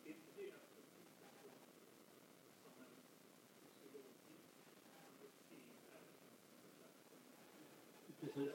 Det 0.04 0.10
är 0.10 0.14
inte 0.14 0.32
det 0.36 0.52
att 0.52 0.70
uppgiften 0.80 1.30
som 2.62 2.72
en 2.84 2.94
psykologi 3.80 4.38
kan 4.92 5.06
vi 5.20 5.28
se 5.50 5.56
här. 5.92 6.04
Precis. 8.20 8.52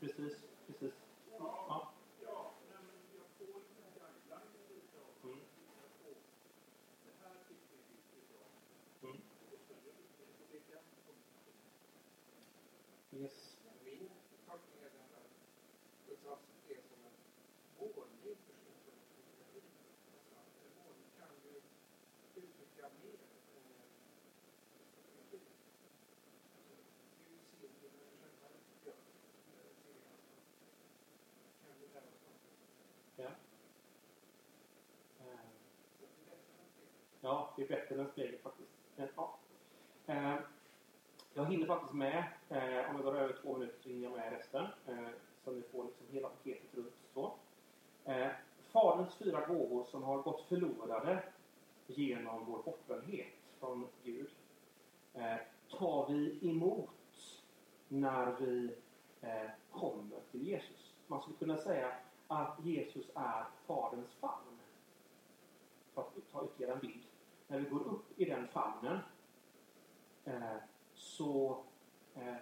Precis. 0.00 0.44
Precis. 0.66 0.94
Ja. 1.38 1.92
Ja, 2.22 2.54
nej, 2.68 2.78
men 2.86 2.96
jag 3.18 3.26
får 3.38 3.60
en 3.60 3.90
guideline 3.98 4.52
lite 4.68 4.98
av 4.98 5.10
Mm. 5.24 5.38
jag 5.82 5.90
får 6.02 6.14
det 7.04 7.12
här 7.22 7.36
tycker 7.48 7.78
vi 7.88 7.96
är 8.20 8.26
bra. 8.32 8.46
Mm. 9.08 9.20
Då 9.50 9.56
följer 9.68 9.92
vi 9.98 10.04
det. 10.18 10.24
Och 10.40 10.46
det 10.50 10.56
är 10.56 10.62
den 10.74 10.84
kommunikationen. 11.06 11.64
Yes. 13.22 13.36
Min 13.84 14.08
tolkning 14.46 14.80
är 14.86 14.90
den 14.96 15.08
att 15.20 15.30
Guds 16.06 16.26
ansikte 16.26 16.72
är 16.74 16.82
som 16.90 17.00
en 17.08 17.16
målning 17.78 18.36
för 18.46 18.54
sin 18.84 18.98
kommunikation. 19.06 19.68
Alltså 20.14 20.34
att 20.42 20.52
en 20.66 20.72
målning 20.84 21.10
kan 21.18 21.32
ju 21.44 21.54
uttrycka 22.40 22.84
mer 23.02 23.18
än 23.56 23.64
en 23.68 23.80
fotografi. 24.74 25.40
Alltså, 26.56 26.74
Gud 27.60 27.72
ser 27.80 27.90
ju 27.92 27.98
när 27.98 28.06
vi 28.10 28.16
själva 28.20 28.48
gör 28.84 28.96
det. 28.96 29.10
eh, 29.58 29.72
ser 29.82 29.94
i 29.98 30.02
hans 30.08 30.24
ansikte. 30.36 30.70
Kan 31.62 31.74
ju 31.80 31.86
lära 31.94 32.08
oss 32.14 32.22
någonting. 32.26 32.58
Eh, 33.16 33.24
ja. 35.20 35.26
Det 35.98 36.02
är 36.02 36.08
bättre 36.08 36.34
än. 36.34 36.70
Ja, 37.20 37.54
det 37.56 37.62
är 37.62 37.68
bättre 37.68 37.94
än 37.94 38.00
en 38.00 38.08
spegel 38.08 38.38
faktiskt. 38.42 38.70
Ja. 39.16 39.38
Eh, 40.06 40.36
jag 41.34 41.46
hinner 41.46 41.66
faktiskt 41.66 41.94
med, 41.94 42.24
eh, 42.48 42.90
om 42.90 42.96
jag 42.96 43.02
går 43.02 43.16
över 43.16 43.36
två 43.42 43.58
minuter 43.58 43.82
så 43.82 43.88
hinner 43.88 44.02
jag 44.02 44.12
med 44.12 44.32
resten. 44.32 44.66
Så 45.44 45.50
ni 45.50 45.62
får 45.62 45.84
liksom 45.84 46.06
hela 46.10 46.28
paketet 46.28 46.74
runt 46.74 46.94
så. 47.14 47.34
Faderns 48.72 49.14
fyra 49.14 49.46
gåvor 49.46 49.84
som 49.84 50.02
har 50.02 50.22
gått 50.22 50.40
förlorade 50.48 51.22
genom 51.86 52.44
vår 52.44 52.62
bortvändhet 52.62 53.34
från 53.58 53.88
Gud 54.02 54.30
tar 55.70 56.06
vi 56.08 56.48
emot 56.48 56.90
när 57.88 58.36
vi 58.40 58.70
kommer 59.70 60.20
till 60.30 60.42
Jesus. 60.48 60.94
Man 61.06 61.20
skulle 61.20 61.36
kunna 61.36 61.56
säga 61.56 61.92
att 62.42 62.64
Jesus 62.64 63.10
är 63.14 63.44
Faderns 63.66 64.14
famn. 64.14 64.58
För 65.94 66.02
att 66.02 66.32
ta 66.32 66.44
ytterligare 66.44 66.74
en 66.74 66.80
bild. 66.80 67.04
När 67.46 67.58
vi 67.58 67.64
går 67.64 67.80
upp 67.80 68.20
i 68.20 68.24
den 68.24 68.48
famnen 68.48 68.98
eh, 70.24 70.56
så 70.94 71.64
eh, 72.14 72.34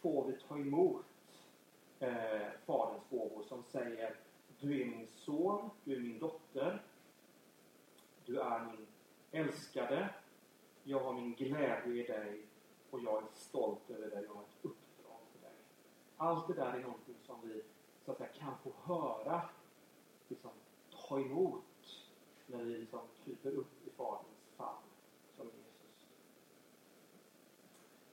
får 0.00 0.26
vi 0.26 0.32
ta 0.32 0.58
emot 0.58 1.06
eh, 1.98 2.48
Faderns 2.66 3.02
gåvor 3.10 3.42
som 3.42 3.64
säger 3.64 4.16
Du 4.60 4.82
är 4.82 4.86
min 4.86 5.06
son, 5.06 5.70
du 5.84 5.96
är 5.96 6.00
min 6.00 6.18
dotter. 6.18 6.82
Du 8.24 8.40
är 8.40 8.60
min 8.60 8.86
älskade. 9.30 10.14
Jag 10.84 11.00
har 11.00 11.12
min 11.12 11.34
glädje 11.34 12.04
i 12.04 12.06
dig 12.06 12.46
och 12.90 13.00
jag 13.00 13.22
är 13.22 13.26
stolt 13.32 13.90
över 13.90 14.10
dig. 14.10 14.24
Jag 14.26 14.34
har 14.34 14.42
ett 14.42 14.64
uppdrag 14.64 15.20
för 15.32 15.48
dig. 15.48 15.56
Allt 16.16 16.48
det 16.48 16.54
där 16.54 16.74
är 16.74 16.80
någonting 16.80 17.16
som 17.22 17.40
vi 17.42 17.62
så 18.10 18.22
att 18.24 18.32
säga, 18.32 18.44
kan 18.44 18.58
få 18.58 18.94
höra, 18.94 19.48
liksom, 20.28 20.50
ta 21.08 21.20
emot 21.20 21.64
när 22.46 22.64
vi 22.64 22.78
liksom 22.78 23.00
kryper 23.24 23.50
upp 23.50 23.86
i 23.86 23.90
Faderns 23.90 24.50
famn 24.56 24.78
som 25.36 25.46
Jesus. 25.46 26.06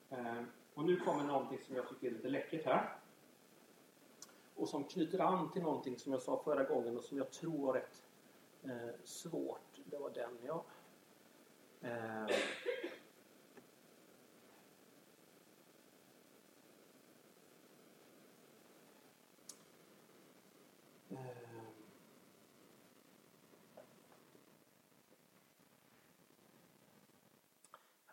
Eh, 0.09 0.43
och 0.73 0.83
nu 0.83 0.99
kommer 0.99 1.23
någonting 1.23 1.59
som 1.59 1.75
jag 1.75 1.89
tycker 1.89 2.07
är 2.07 2.11
lite 2.11 2.29
läckert 2.29 2.65
här. 2.65 2.99
Och 4.55 4.69
som 4.69 4.83
knyter 4.83 5.19
an 5.19 5.51
till 5.51 5.61
någonting 5.61 5.99
som 5.99 6.11
jag 6.11 6.21
sa 6.21 6.41
förra 6.43 6.63
gången 6.63 6.97
och 6.97 7.03
som 7.03 7.17
jag 7.17 7.31
tror 7.31 7.65
var 7.65 7.73
rätt 7.73 8.03
eh, 8.63 8.95
svårt. 9.03 9.81
Det 9.85 9.97
var 9.97 10.09
den 10.09 10.37
ja. 10.45 10.63
Eh, 11.81 12.23
eh, 12.23 12.35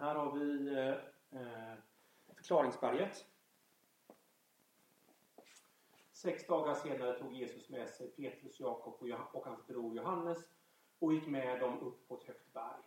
Här 0.05 0.15
har 0.15 0.33
vi 0.33 0.69
eh, 0.69 1.41
eh, 1.41 1.79
förklaringsberget. 2.35 3.27
Sex 6.13 6.47
dagar 6.47 6.75
senare 6.75 7.19
tog 7.19 7.33
Jesus 7.33 7.69
med 7.69 7.89
sig 7.89 8.11
Petrus, 8.11 8.61
Jakob 8.61 9.11
och, 9.33 9.45
hans 9.47 9.67
bror 9.67 9.97
Johannes 9.97 10.39
och 10.99 11.15
gick 11.15 11.27
med 11.27 11.61
dem 11.61 11.81
upp 11.81 12.09
på 12.09 12.15
ett 12.15 12.25
högt 12.25 12.53
berg. 12.53 12.83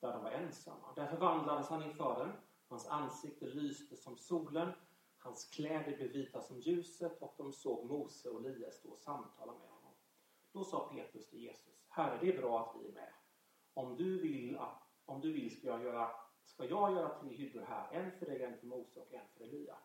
där 0.00 0.12
de 0.12 0.22
var 0.22 0.30
ensamma. 0.30 0.92
Där 0.96 1.06
förvandlades 1.06 1.68
han 1.68 1.82
inför 1.82 2.18
dem. 2.18 2.32
Hans 2.68 2.88
ansikte 2.88 3.46
lyste 3.46 3.96
som 3.96 4.16
solen. 4.16 4.72
Hans 5.18 5.44
kläder 5.44 5.96
blev 5.96 6.12
vita 6.12 6.40
som 6.40 6.60
ljuset 6.60 7.22
och 7.22 7.34
de 7.36 7.52
såg 7.52 7.90
Mose 7.90 8.28
och 8.28 8.46
Elias 8.46 8.74
stå 8.74 8.90
och 8.90 8.98
samtala 8.98 9.52
med 9.52 9.68
honom. 9.68 9.92
Då 10.52 10.64
sa 10.64 10.92
Petrus 10.94 11.28
till 11.28 11.40
Jesus, 11.40 11.84
Herre 11.88 12.18
det 12.20 12.28
är 12.28 12.40
bra 12.40 12.60
att 12.60 12.82
vi 12.82 12.88
är 12.88 12.92
med. 12.92 13.12
Om 13.74 13.96
du 13.96 14.20
vill, 14.20 14.58
om 15.04 15.20
du 15.20 15.32
vill 15.32 15.58
ska, 15.58 15.66
jag 15.66 15.82
göra, 15.82 16.27
ska 16.58 16.66
jag 16.66 16.92
göra 16.92 17.08
tre 17.08 17.28
hyddor 17.28 17.64
här, 17.68 17.88
en 17.92 18.12
för 18.12 18.26
dig, 18.26 18.42
en 18.42 18.58
för 18.58 18.66
Mose 18.66 19.00
och 19.00 19.14
en 19.14 19.28
för 19.34 19.44
Elia. 19.44 19.76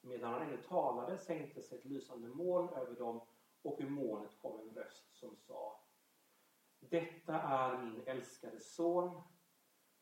Medan 0.00 0.32
han 0.32 0.42
ännu 0.42 0.56
talade 0.56 1.18
sänkte 1.18 1.62
sig 1.62 1.78
ett 1.78 1.84
lysande 1.84 2.28
moln 2.28 2.68
över 2.68 2.94
dem 2.94 3.20
och 3.62 3.76
ur 3.80 3.88
molnet 3.88 4.38
kom 4.42 4.60
en 4.60 4.74
röst 4.74 5.14
som 5.16 5.36
sa 5.36 5.80
Detta 6.80 7.40
är 7.40 7.78
min 7.78 8.02
älskade 8.06 8.60
son. 8.60 9.22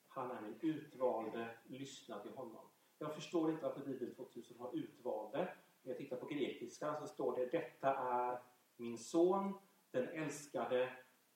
Han 0.09 0.30
är 0.30 0.40
min 0.40 0.59
utvalde. 0.62 1.49
Lyssna 1.64 2.18
till 2.18 2.33
honom. 2.33 2.68
Jag 2.99 3.14
förstår 3.14 3.50
inte 3.50 3.62
varför 3.62 3.80
Bibel 3.80 4.14
2000 4.14 4.61
har 4.61 4.76
utvalde. 4.76 5.38
När 5.83 5.92
jag 5.92 5.99
tittar 5.99 6.16
på 6.16 6.26
grekiska 6.26 6.95
så 7.00 7.06
står 7.06 7.37
det 7.37 7.47
Detta 7.47 7.95
är 7.97 8.38
min 8.76 8.99
son, 8.99 9.59
den 9.90 10.09
älskade. 10.09 10.92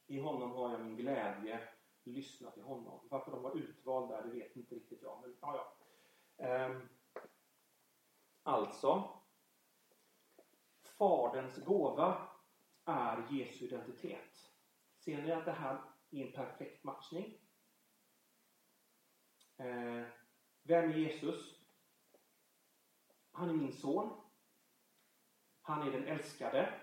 I 0.06 0.20
honom 0.20 0.52
har 0.52 0.72
jag 0.72 0.80
min 0.80 0.96
glädje. 0.96 1.68
Lyssna 2.04 2.50
till 2.50 2.62
honom. 2.62 3.08
Varför 3.10 3.32
de 3.32 3.42
var 3.42 3.56
utvalda, 3.56 4.22
det 4.22 4.30
vet 4.30 4.56
inte 4.56 4.74
riktigt 4.74 5.02
jag. 5.02 5.20
Men, 5.20 5.36
ja, 5.40 5.56
ja. 5.56 6.44
Ehm, 6.44 6.88
alltså, 8.42 9.20
Faderns 10.82 11.64
gåva 11.64 12.28
är 12.84 13.26
Jesu 13.30 13.64
identitet. 13.64 14.50
Ser 14.98 15.22
ni 15.22 15.32
att 15.32 15.44
det 15.44 15.52
här 15.52 15.82
är 16.10 16.26
en 16.26 16.32
perfekt 16.32 16.84
matchning? 16.84 17.38
Ehm, 19.56 20.04
vem 20.62 20.90
är 20.90 20.94
Jesus? 20.94 21.60
Han 23.32 23.48
är 23.48 23.54
min 23.54 23.72
son. 23.72 24.20
Han 25.62 25.88
är 25.88 25.92
den 25.92 26.04
älskade. 26.04 26.74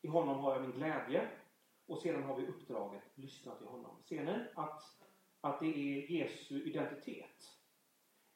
I 0.00 0.08
honom 0.08 0.38
har 0.38 0.52
jag 0.52 0.62
min 0.62 0.72
glädje. 0.72 1.41
Och 1.86 1.98
sedan 1.98 2.22
har 2.22 2.36
vi 2.36 2.46
uppdraget, 2.46 3.02
lyssna 3.14 3.54
till 3.54 3.66
honom. 3.66 3.96
Ser 4.02 4.24
ni 4.24 4.44
att, 4.54 4.82
att 5.40 5.60
det 5.60 5.66
är 5.66 6.10
Jesu 6.10 6.62
identitet? 6.62 7.58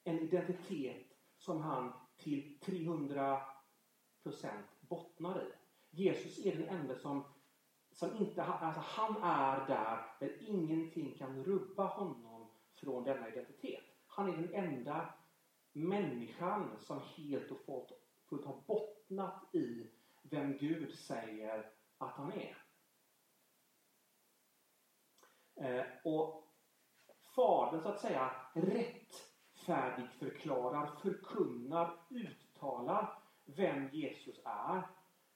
En 0.04 0.18
identitet 0.18 1.06
som 1.38 1.60
han 1.60 1.92
till 2.16 2.58
300% 2.62 3.40
bottnar 4.80 5.42
i. 5.42 5.52
Jesus 5.90 6.46
är 6.46 6.56
den 6.56 6.68
enda 6.68 6.94
som, 6.94 7.24
som 7.92 8.16
inte, 8.16 8.42
alltså 8.42 8.80
han 8.84 9.22
är 9.22 9.66
där, 9.66 10.06
där 10.20 10.36
ingenting 10.40 11.14
kan 11.18 11.44
rubba 11.44 11.84
honom 11.86 12.50
från 12.72 13.04
denna 13.04 13.28
identitet. 13.28 13.84
Han 14.06 14.28
är 14.28 14.36
den 14.36 14.54
enda 14.54 15.14
människan 15.72 16.70
som 16.78 17.00
helt 17.16 17.50
och 17.50 17.60
fullt, 17.60 17.92
fullt 18.28 18.44
har 18.44 18.60
bottnat 18.66 19.54
i 19.54 19.86
vem 20.22 20.58
Gud 20.58 20.94
säger 20.94 21.72
att 21.98 22.14
han 22.14 22.32
är. 22.32 22.65
Eh, 25.56 25.84
och 26.04 26.42
Fadern 27.34 27.82
så 27.82 27.88
att 27.88 28.00
säga 28.00 28.30
rättfärdig 28.52 30.10
förklarar, 30.18 30.86
förkunnar, 30.86 31.94
uttalar 32.10 33.18
vem 33.44 33.88
Jesus 33.88 34.40
är 34.44 34.82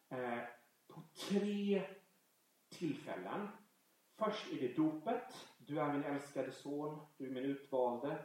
eh, 0.08 0.44
på 0.88 1.02
tre 1.28 1.82
tillfällen. 2.68 3.48
Först 4.16 4.52
är 4.52 4.60
det 4.60 4.76
dopet. 4.76 5.48
Du 5.58 5.80
är 5.80 5.92
min 5.92 6.04
älskade 6.04 6.52
son, 6.52 7.00
du 7.16 7.26
är 7.26 7.30
min 7.30 7.44
utvalde. 7.44 8.24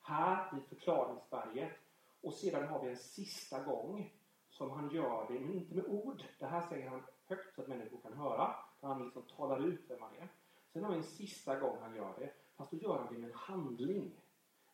Här 0.00 0.58
i 0.58 0.68
förklaringsberget. 0.68 1.72
Och 2.20 2.34
sedan 2.34 2.68
har 2.68 2.82
vi 2.82 2.90
en 2.90 2.96
sista 2.96 3.62
gång 3.62 4.12
som 4.50 4.70
han 4.70 4.90
gör 4.90 5.26
det, 5.28 5.40
men 5.40 5.54
inte 5.54 5.74
med 5.74 5.84
ord. 5.86 6.22
Det 6.38 6.46
här 6.46 6.60
säger 6.68 6.88
han 6.88 7.02
högt 7.26 7.54
så 7.54 7.62
att 7.62 7.68
människor 7.68 8.00
kan 8.00 8.12
höra. 8.12 8.54
Han 8.80 9.04
liksom 9.04 9.22
talar 9.22 9.66
ut 9.66 9.84
vem 9.88 10.02
han 10.02 10.14
är. 10.14 10.28
Sen 10.72 10.84
har 10.84 10.90
vi 10.90 10.96
en 10.96 11.04
sista 11.04 11.60
gång 11.60 11.78
han 11.82 11.96
gör 11.96 12.18
det, 12.18 12.32
fast 12.56 12.70
då 12.70 12.76
gör 12.76 12.98
han 12.98 13.14
det 13.14 13.20
med 13.20 13.30
en 13.30 13.36
handling. 13.36 14.20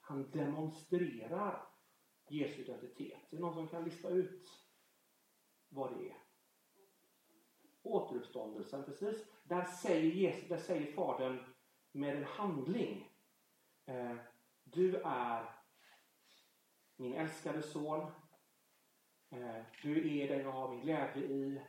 Han 0.00 0.30
demonstrerar 0.30 1.68
Jesu 2.28 2.62
identitet. 2.62 3.20
Det 3.30 3.36
är 3.36 3.40
någon 3.40 3.54
som 3.54 3.68
kan 3.68 3.84
lista 3.84 4.08
ut 4.08 4.48
vad 5.68 5.98
det 5.98 6.08
är? 6.08 6.16
Återuppståndelsen, 7.82 8.84
precis. 8.84 9.24
Där 9.44 9.64
säger, 9.64 10.10
Jesus, 10.12 10.48
där 10.48 10.58
säger 10.58 10.92
Fadern 10.92 11.54
med 11.92 12.16
en 12.16 12.24
handling. 12.24 13.10
Eh, 13.86 14.16
du 14.64 14.96
är 15.04 15.54
min 16.96 17.14
älskade 17.14 17.62
son. 17.62 18.00
Eh, 19.30 19.62
du 19.82 20.18
är 20.18 20.28
den 20.28 20.40
jag 20.40 20.52
har 20.52 20.68
min 20.68 20.80
glädje 20.80 21.22
i. 21.22 21.62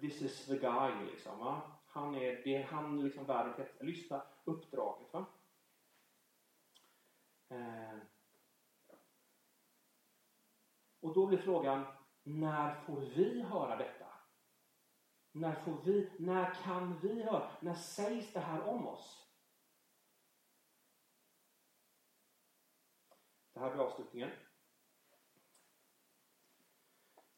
This 0.00 0.22
is 0.22 0.46
the 0.46 0.58
guy, 0.58 1.04
liksom. 1.04 1.38
Va? 1.38 1.69
Han 1.92 2.14
är, 2.14 2.44
det 2.44 2.56
är 2.56 2.62
han 2.62 3.04
liksom 3.04 3.24
världen 3.24 3.54
kretsar. 3.54 3.84
Lyssna 3.84 4.22
uppdraget. 4.44 5.12
Va? 5.12 5.26
Eh, 7.48 7.98
och 11.00 11.14
då 11.14 11.26
blir 11.26 11.38
frågan, 11.38 11.86
när 12.22 12.74
får 12.74 13.00
vi 13.00 13.42
höra 13.42 13.76
detta? 13.76 14.06
När 15.32 15.54
får 15.54 15.82
vi, 15.84 16.10
när 16.18 16.54
kan 16.54 16.98
vi 16.98 17.22
höra? 17.22 17.50
När 17.60 17.74
sägs 17.74 18.32
det 18.32 18.40
här 18.40 18.62
om 18.62 18.86
oss? 18.86 19.26
Det 23.52 23.60
här 23.60 23.70
blir 23.70 23.84
avslutningen. 23.84 24.30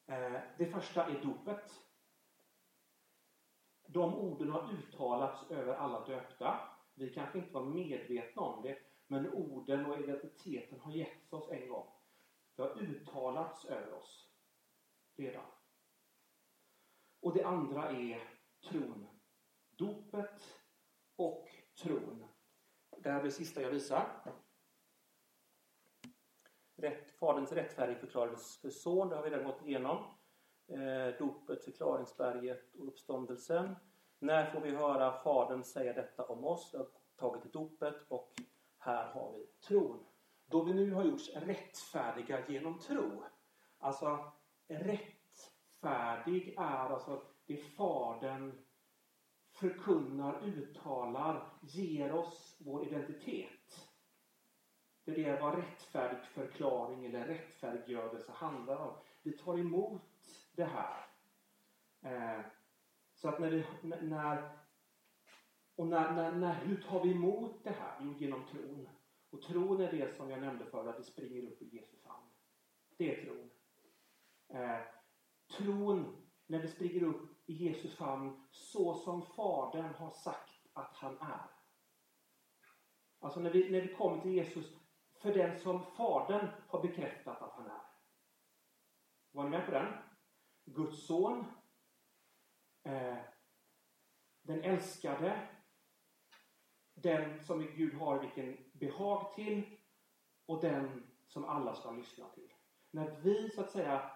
Eh, 0.07 0.41
det 0.59 0.67
första 0.67 1.07
är 1.07 1.23
dopet. 1.23 1.92
De 3.93 4.15
orden 4.15 4.51
har 4.51 4.73
uttalats 4.73 5.51
över 5.51 5.75
alla 5.75 6.07
döpta. 6.07 6.61
Vi 6.95 7.11
kanske 7.15 7.39
inte 7.39 7.55
var 7.55 7.65
medvetna 7.65 8.43
om 8.43 8.63
det, 8.63 8.79
men 9.07 9.33
orden 9.33 9.87
och 9.87 10.01
identiteten 10.01 10.81
har 10.81 10.93
getts 10.93 11.33
oss 11.33 11.49
en 11.51 11.69
gång. 11.69 11.87
Det 12.57 12.63
har 12.63 12.83
uttalats 12.83 13.65
över 13.65 13.93
oss 13.93 14.29
redan. 15.17 15.45
Och 17.21 17.35
det 17.35 17.45
andra 17.45 17.91
är 17.91 18.29
tron. 18.61 19.07
Dopet 19.71 20.63
och 21.17 21.49
tron. 21.83 22.25
Det 22.99 23.11
här 23.11 23.21
är 23.21 23.25
det 23.25 23.31
sista 23.31 23.63
jag 23.63 23.71
visar. 23.71 24.35
Rätt, 26.77 27.11
faderns 27.11 27.53
rättfärdigförklarades 27.53 28.57
för 28.57 28.71
son, 28.71 29.09
det 29.09 29.17
har 29.17 29.23
vi 29.23 29.31
redan 29.31 29.45
gått 29.45 29.67
igenom. 29.67 30.05
Eh, 30.73 31.19
dopet, 31.19 31.65
förklaringsberget 31.65 32.75
och 32.75 32.89
uppståndelsen. 32.89 33.77
När 34.19 34.51
får 34.51 34.61
vi 34.61 34.71
höra 34.71 35.13
Fadern 35.13 35.65
säga 35.65 35.93
detta 35.93 36.25
om 36.25 36.45
oss? 36.45 36.71
Vi 36.73 36.79
har 36.79 36.87
tagit 37.17 37.53
dopet 37.53 37.97
och 38.09 38.33
här 38.79 39.13
har 39.13 39.33
vi 39.33 39.47
tron. 39.47 40.05
Då 40.47 40.63
vi 40.65 40.75
nu 40.75 40.93
har 40.93 41.05
gjorts 41.05 41.31
rättfärdiga 41.35 42.49
genom 42.49 42.79
tro. 42.79 43.25
Alltså 43.79 44.33
rättfärdig 44.69 46.55
är 46.59 46.91
alltså 46.91 47.23
det 47.47 47.57
Fadern 47.57 48.65
förkunnar, 49.53 50.45
uttalar, 50.45 51.53
ger 51.63 52.13
oss 52.13 52.57
vår 52.61 52.87
identitet. 52.87 53.89
Det 55.05 55.13
är 55.13 55.33
det 55.33 55.41
vad 55.41 55.55
rättfärdig 55.55 56.25
förklaring 56.25 57.05
eller 57.05 57.27
rättfärdiggörelse 57.27 58.33
handlar 58.33 58.77
om. 58.77 58.95
Vi 59.23 59.33
tar 59.33 59.59
emot 59.59 60.03
det 60.53 60.65
här. 60.65 61.07
Eh, 62.03 62.45
så 63.15 63.29
att 63.29 63.41
när 63.41 63.51
vi, 63.51 63.67
när, 63.83 64.59
och 65.77 65.87
när, 65.87 66.12
när, 66.12 66.33
när, 66.33 66.55
hur 66.55 66.83
tar 66.83 67.05
vi 67.05 67.12
emot 67.12 67.65
det 67.65 67.71
här? 67.71 67.99
Jo, 68.01 68.12
genom 68.12 68.47
tron. 68.47 68.88
Och 69.31 69.43
tron 69.43 69.81
är 69.81 69.93
det 69.93 70.17
som 70.17 70.31
jag 70.31 70.41
nämnde 70.41 70.65
förut, 70.65 70.88
att 70.88 70.97
det 70.97 71.03
springer 71.03 71.43
upp 71.43 71.62
i 71.62 71.77
Jesu 71.77 71.97
famn. 71.97 72.31
Det 72.97 73.17
är 73.17 73.25
tron. 73.25 73.51
Eh, 74.49 74.81
tron 75.57 76.29
när 76.47 76.62
det 76.62 76.69
springer 76.69 77.03
upp 77.03 77.49
i 77.49 77.53
Jesu 77.53 77.88
famn 77.88 78.47
så 78.51 78.95
som 78.95 79.23
Fadern 79.23 79.95
har 79.95 80.11
sagt 80.11 80.67
att 80.73 80.97
han 80.97 81.19
är. 81.19 81.51
Alltså 83.19 83.41
när 83.41 83.51
vi, 83.51 83.71
när 83.71 83.81
vi 83.81 83.95
kommer 83.95 84.23
till 84.23 84.33
Jesus 84.33 84.77
för 85.23 85.35
den 85.35 85.59
som 85.59 85.83
Fadern 85.83 86.49
har 86.69 86.83
bekräftat 86.83 87.43
att 87.43 87.53
han 87.53 87.67
är. 87.67 87.83
Var 89.33 89.45
ni 89.45 89.51
med 89.51 89.67
på 89.67 89.73
den? 89.73 90.12
Guds 90.64 91.07
son. 91.07 91.44
Eh, 92.83 93.16
den 94.42 94.62
älskade. 94.62 95.48
Den 96.94 97.44
som 97.44 97.66
Gud 97.77 97.94
har 97.94 98.18
vilken 98.18 98.70
behag 98.72 99.35
till. 99.35 99.79
Och 100.46 100.61
den 100.61 101.07
som 101.27 101.44
alla 101.44 101.75
ska 101.75 101.90
lyssna 101.90 102.29
till. 102.29 102.53
När 102.90 103.11
vi 103.20 103.51
så 103.51 103.61
att 103.61 103.70
säga 103.70 104.11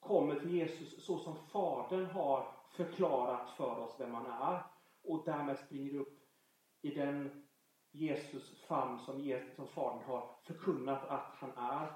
kommer 0.00 0.40
till 0.40 0.54
Jesus 0.54 1.04
så 1.04 1.18
som 1.18 1.36
Fadern 1.36 2.06
har 2.06 2.56
förklarat 2.70 3.50
för 3.50 3.78
oss 3.78 3.96
vem 3.98 4.14
han 4.14 4.26
är 4.26 4.62
och 5.02 5.24
därmed 5.24 5.58
springer 5.58 5.94
upp 5.94 6.20
i 6.82 6.90
den 6.94 7.46
Jesus 7.90 8.60
famn 8.60 8.98
som, 8.98 9.20
Jesus, 9.20 9.56
som 9.56 9.66
Fadern 9.66 10.04
har 10.04 10.36
förkunnat 10.42 11.08
att 11.08 11.34
han 11.34 11.50
är. 11.56 11.92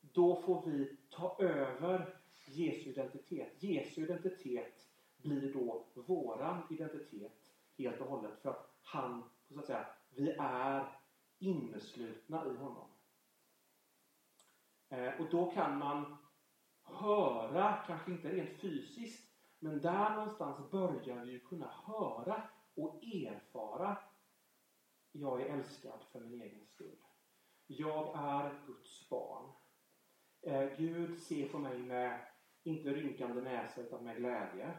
Då 0.00 0.36
får 0.36 0.66
vi 0.66 0.96
ta 1.10 1.36
över 1.38 2.17
Jesu 2.50 2.90
identitet. 2.90 3.62
Jesu 3.62 4.04
identitet 4.04 4.88
blir 5.16 5.52
då 5.52 5.86
våran 5.94 6.62
identitet 6.70 7.52
helt 7.78 8.00
och 8.00 8.06
hållet. 8.06 8.42
För 8.42 8.50
att 8.50 8.74
han, 8.82 9.30
så 9.48 9.58
att 9.58 9.66
säga, 9.66 9.86
vi 10.10 10.30
är 10.38 10.98
inneslutna 11.38 12.46
i 12.46 12.56
honom. 12.56 12.88
Eh, 14.88 15.20
och 15.20 15.30
då 15.30 15.50
kan 15.50 15.78
man 15.78 16.16
höra, 16.82 17.84
kanske 17.86 18.10
inte 18.10 18.32
rent 18.32 18.60
fysiskt, 18.60 19.32
men 19.58 19.80
där 19.80 20.16
någonstans 20.16 20.70
börjar 20.70 21.24
vi 21.24 21.32
ju 21.32 21.40
kunna 21.40 21.70
höra 21.86 22.42
och 22.74 23.04
erfara 23.04 23.96
jag 25.12 25.42
är 25.42 25.46
älskad 25.46 26.04
för 26.12 26.20
min 26.20 26.42
egen 26.42 26.66
skull. 26.66 26.96
Jag 27.66 28.18
är 28.18 28.66
Guds 28.66 29.08
barn. 29.08 29.52
Eh, 30.40 30.76
Gud 30.78 31.18
ser 31.18 31.48
på 31.48 31.58
mig 31.58 31.78
med, 31.78 32.20
inte 32.68 32.92
rynkande 32.92 33.42
näsa, 33.42 33.80
utan 33.80 34.04
med 34.04 34.16
glädje. 34.16 34.78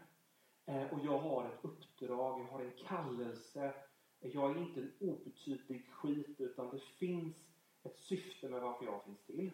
Eh, 0.66 0.94
och 0.94 1.00
jag 1.06 1.20
har 1.20 1.46
ett 1.46 1.66
uppdrag, 1.66 2.42
jag 2.42 2.46
har 2.46 2.62
en 2.62 2.74
kallelse. 2.88 3.74
Jag 4.20 4.52
är 4.52 4.62
inte 4.62 4.82
en 4.82 4.94
obetydlig 5.00 5.90
skit, 5.92 6.42
utan 6.42 6.70
det 6.70 6.80
finns 6.80 7.36
ett 7.84 8.00
syfte 8.00 8.50
med 8.50 8.62
varför 8.62 8.86
jag 8.86 9.04
finns 9.04 9.26
till. 9.26 9.52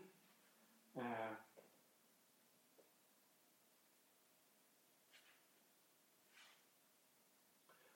Eh, 0.94 1.32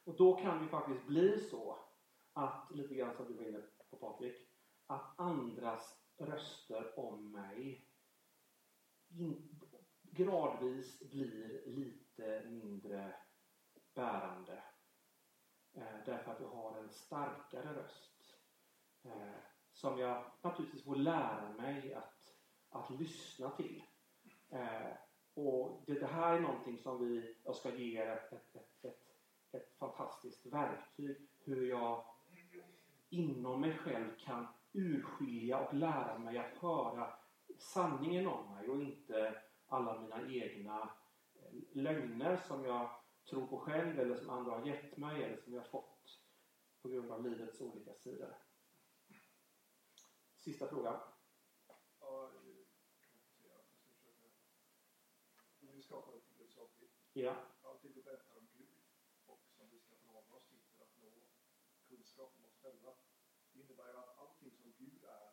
och 0.04 0.16
då 0.16 0.36
kan 0.36 0.64
det 0.64 0.70
faktiskt 0.70 1.08
bli 1.08 1.40
så 1.40 1.78
att, 2.34 2.72
lite 2.72 2.96
grann 2.96 3.16
som 3.16 3.28
du 3.28 3.34
var 3.34 3.44
inne 3.44 3.62
på 3.90 3.96
Patrik, 3.96 4.50
att 4.88 5.20
andras 5.20 5.96
röster 6.18 7.00
om 7.00 7.32
mig 7.32 7.86
in, 9.10 9.59
gradvis 10.20 11.00
blir 11.00 11.62
lite 11.66 12.44
mindre 12.50 13.16
bärande. 13.94 14.64
Eh, 15.74 16.04
därför 16.06 16.32
att 16.32 16.42
jag 16.42 16.50
har 16.50 16.78
en 16.78 16.90
starkare 16.90 17.74
röst. 17.74 18.36
Eh, 19.04 19.40
som 19.72 20.00
jag 20.00 20.32
naturligtvis 20.42 20.84
får 20.84 20.96
lära 20.96 21.54
mig 21.54 21.94
att, 21.94 22.36
att 22.70 22.90
lyssna 22.90 23.50
till. 23.50 23.84
Eh, 24.50 24.92
och 25.34 25.84
det, 25.88 25.94
det, 25.94 26.08
här 26.08 26.36
är 26.36 26.40
någonting 26.40 26.78
som 26.78 27.06
vi, 27.06 27.38
jag 27.44 27.56
ska 27.56 27.76
ge 27.76 28.02
er 28.02 28.08
ett, 28.08 28.34
ett, 28.34 28.56
ett, 28.56 28.86
ett, 28.86 29.16
ett 29.52 29.78
fantastiskt 29.78 30.46
verktyg. 30.46 31.30
Hur 31.40 31.70
jag 31.70 32.06
inom 33.10 33.62
mig 33.62 33.78
själv 33.78 34.18
kan 34.18 34.48
urskilja 34.74 35.60
och 35.60 35.74
lära 35.74 36.18
mig 36.18 36.38
att 36.38 36.58
höra 36.58 37.14
sanningen 37.58 38.28
om 38.28 38.54
mig 38.54 38.70
och 38.70 38.82
inte 38.82 39.42
alla 39.70 40.02
mina 40.02 40.32
egna 40.32 40.90
eh, 41.34 41.54
lögner 41.72 42.38
som 42.38 42.64
jag 42.64 42.90
tror 43.30 43.48
på 43.48 43.60
själv 43.60 44.00
eller 44.00 44.16
som 44.16 44.30
andra 44.30 44.52
har 44.52 44.66
gett 44.66 44.98
mig 44.98 45.24
eller 45.24 45.38
som 45.38 45.54
jag 45.54 45.62
har 45.62 45.68
fått 45.68 46.20
på 46.82 46.90
grund 46.90 47.12
av 47.12 47.24
livets 47.24 47.62
olika 47.62 47.94
sidor. 47.94 48.36
Sista 50.36 50.68
frågan. 50.68 51.00
Vi 55.80 55.84
skapade 55.84 56.20
till 56.22 56.38
Guds 56.38 56.58
avbild. 56.58 56.92
Ja. 57.14 57.36
Allt 57.64 57.82
det 57.82 58.04
berättar 58.04 58.38
om 58.38 58.48
Gud 58.58 58.84
och 59.26 59.48
som 59.58 59.70
vi 59.70 59.80
ska 59.80 59.96
förhålla 59.96 60.36
oss 60.36 60.48
till 60.50 60.64
för 60.76 60.84
att 60.84 60.98
nå 60.98 61.12
kunskap 61.88 62.34
om 62.38 62.46
oss 62.46 62.58
själva. 62.62 62.94
Det 63.52 63.60
innebär 63.60 63.88
ju 63.88 63.98
att 63.98 64.18
allting 64.18 64.52
som 64.52 64.74
Gud 64.78 65.04
är, 65.04 65.32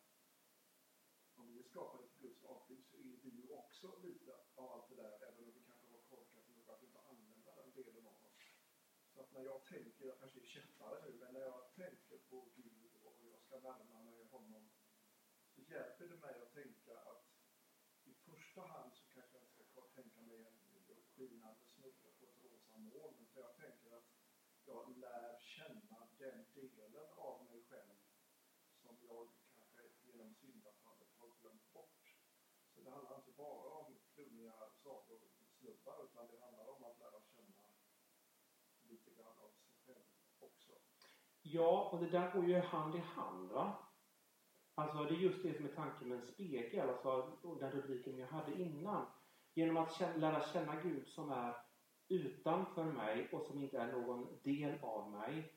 om 1.35 1.47
vi 1.47 1.59
är 1.59 1.63
skapade 1.63 2.07
till 2.07 2.21
Guds 2.21 2.43
avbild 2.43 2.85
så 2.85 2.97
är 2.97 3.17
vi 3.23 3.29
ju 3.29 3.53
också 3.87 4.07
lite 4.07 4.31
av 4.55 4.71
allt 4.71 4.89
det 4.89 4.95
där, 4.95 5.13
även 5.27 5.43
om 5.43 5.53
vi 5.53 5.63
kanske 5.67 5.87
var 5.87 5.99
korkat 6.09 6.47
nog 6.47 6.69
att 6.69 6.83
inte 6.83 6.99
använda 6.99 7.55
den 7.55 7.71
delen 7.71 8.07
av 8.07 8.25
oss. 8.25 8.41
Så 9.13 9.21
att 9.21 9.31
när 9.31 9.43
jag 9.43 9.65
tänker, 9.65 10.05
jag 10.05 10.19
kanske 10.19 10.39
är 10.39 10.45
käppare 10.45 11.01
nu, 11.05 11.17
men 11.17 11.33
när 11.33 11.41
jag 11.41 11.73
tänker 11.75 12.17
på 12.17 12.49
Gud 12.55 12.91
och 13.03 13.17
jag 13.31 13.39
ska 13.41 13.59
närma 13.59 14.03
mig 14.03 14.23
honom 14.23 14.69
så 15.55 15.61
hjälper 15.61 16.07
det 16.07 16.15
mig 16.15 16.41
att 16.41 16.53
tänka 16.53 16.97
att 16.97 17.25
i 18.03 18.13
första 18.13 18.61
hand 18.61 18.93
så 18.93 19.03
kanske 19.13 19.37
jag 19.37 19.43
inte 19.43 19.63
ska 19.63 19.81
tänka 19.81 20.21
mig 20.21 20.45
en 20.45 21.03
skinande 21.15 21.65
snubbe 21.65 22.11
på 22.19 22.25
ett 22.25 22.43
rosa 22.43 22.77
moln, 22.77 23.27
För 23.33 23.41
jag 23.41 23.55
tänker 23.55 23.91
att 23.91 24.09
jag 24.65 24.97
lär 24.97 25.39
känna 25.39 26.07
den 26.17 26.45
delen 26.53 26.95
av 27.15 27.45
mig 27.45 27.63
själv 27.63 27.97
som 28.81 28.97
jag 29.07 29.29
kanske 29.55 29.83
genom 30.03 30.35
syndafallet 30.35 31.11
har 31.17 31.31
glömt 31.41 31.73
bort. 31.73 32.17
Så 32.77 32.83
det 32.83 32.91
handlar 32.91 33.15
inte 33.15 33.31
bara 33.31 33.69
om 33.69 33.99
flummiga 34.13 34.69
sagosnubbar, 34.83 36.03
utan 36.05 36.27
det 36.27 36.39
handlar 36.39 36.67
om 36.69 36.83
att 36.83 36.99
lära 36.99 37.21
känna 37.21 37.63
lite 38.81 39.11
grann 39.11 39.37
av 39.37 39.51
sig 39.51 39.73
själv 39.85 40.05
också. 40.39 40.81
Ja, 41.51 41.89
och 41.91 41.99
det 41.99 42.09
där 42.09 42.31
går 42.31 42.45
ju 42.45 42.59
hand 42.59 42.95
i 42.95 42.99
hand. 42.99 43.51
Va? 43.51 43.75
Alltså 44.75 45.03
det 45.03 45.15
är 45.15 45.19
just 45.19 45.43
det 45.43 45.53
som 45.53 45.65
är 45.65 45.69
tanken 45.69 46.07
med 46.07 46.17
en 46.17 46.25
spegel, 46.25 46.89
alltså 46.89 47.31
den 47.59 47.71
rubriken 47.71 48.17
jag 48.17 48.27
hade 48.27 48.61
innan. 48.61 49.05
Genom 49.53 49.77
att 49.77 49.93
känna, 49.93 50.17
lära 50.17 50.47
känna 50.47 50.81
Gud 50.81 51.07
som 51.07 51.31
är 51.31 51.55
utanför 52.07 52.83
mig 52.83 53.29
och 53.31 53.43
som 53.43 53.63
inte 53.63 53.77
är 53.77 53.91
någon 53.91 54.27
del 54.43 54.79
av 54.81 55.11
mig 55.11 55.53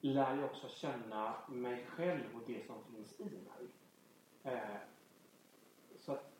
lär 0.00 0.36
jag 0.36 0.44
också 0.44 0.68
känna 0.68 1.34
mig 1.48 1.86
själv 1.86 2.24
och 2.34 2.42
det 2.46 2.66
som 2.66 2.84
finns 2.84 3.20
i 3.20 3.24
mig. 3.24 3.68
Eh, 4.42 4.76
så 5.96 6.12
att 6.12 6.32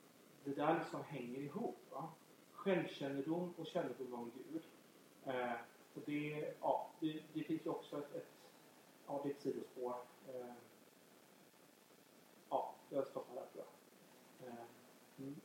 det 0.44 0.54
där 0.54 0.78
liksom 0.78 1.04
hänger 1.04 1.40
ihop. 1.40 1.87
Va? 1.90 2.09
Självkännedom 2.52 3.54
och 3.56 3.66
kännedom 3.66 4.14
om 4.14 4.32
Gud. 4.35 4.62
Eh, 5.24 5.52
och 5.94 6.02
det, 6.06 6.54
ja, 6.61 6.90
det, 7.00 7.22
det 7.32 7.44
finns 7.44 7.66
ju 7.66 7.70
också 7.70 7.98
ett, 7.98 8.14
ett, 8.14 8.36
ja, 9.06 9.20
det 9.22 9.28
är 9.28 9.34
ett 9.34 9.40
sidospår. 9.40 9.94
Eh, 10.28 10.54
ja, 12.48 12.74
jag 12.90 13.06
stoppar 13.06 13.34
där 13.34 13.46
tror 13.52 13.64
jag. 13.64 14.48
Eh, 14.48 14.64
mm. 15.18 15.40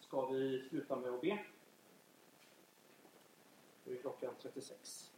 Ska 0.00 0.26
vi 0.26 0.68
sluta 0.68 0.96
med 0.96 1.10
att 1.10 1.20
be? 1.20 1.44
Nu 3.84 3.96
är 3.96 4.00
klockan 4.00 4.34
36. 4.40 5.11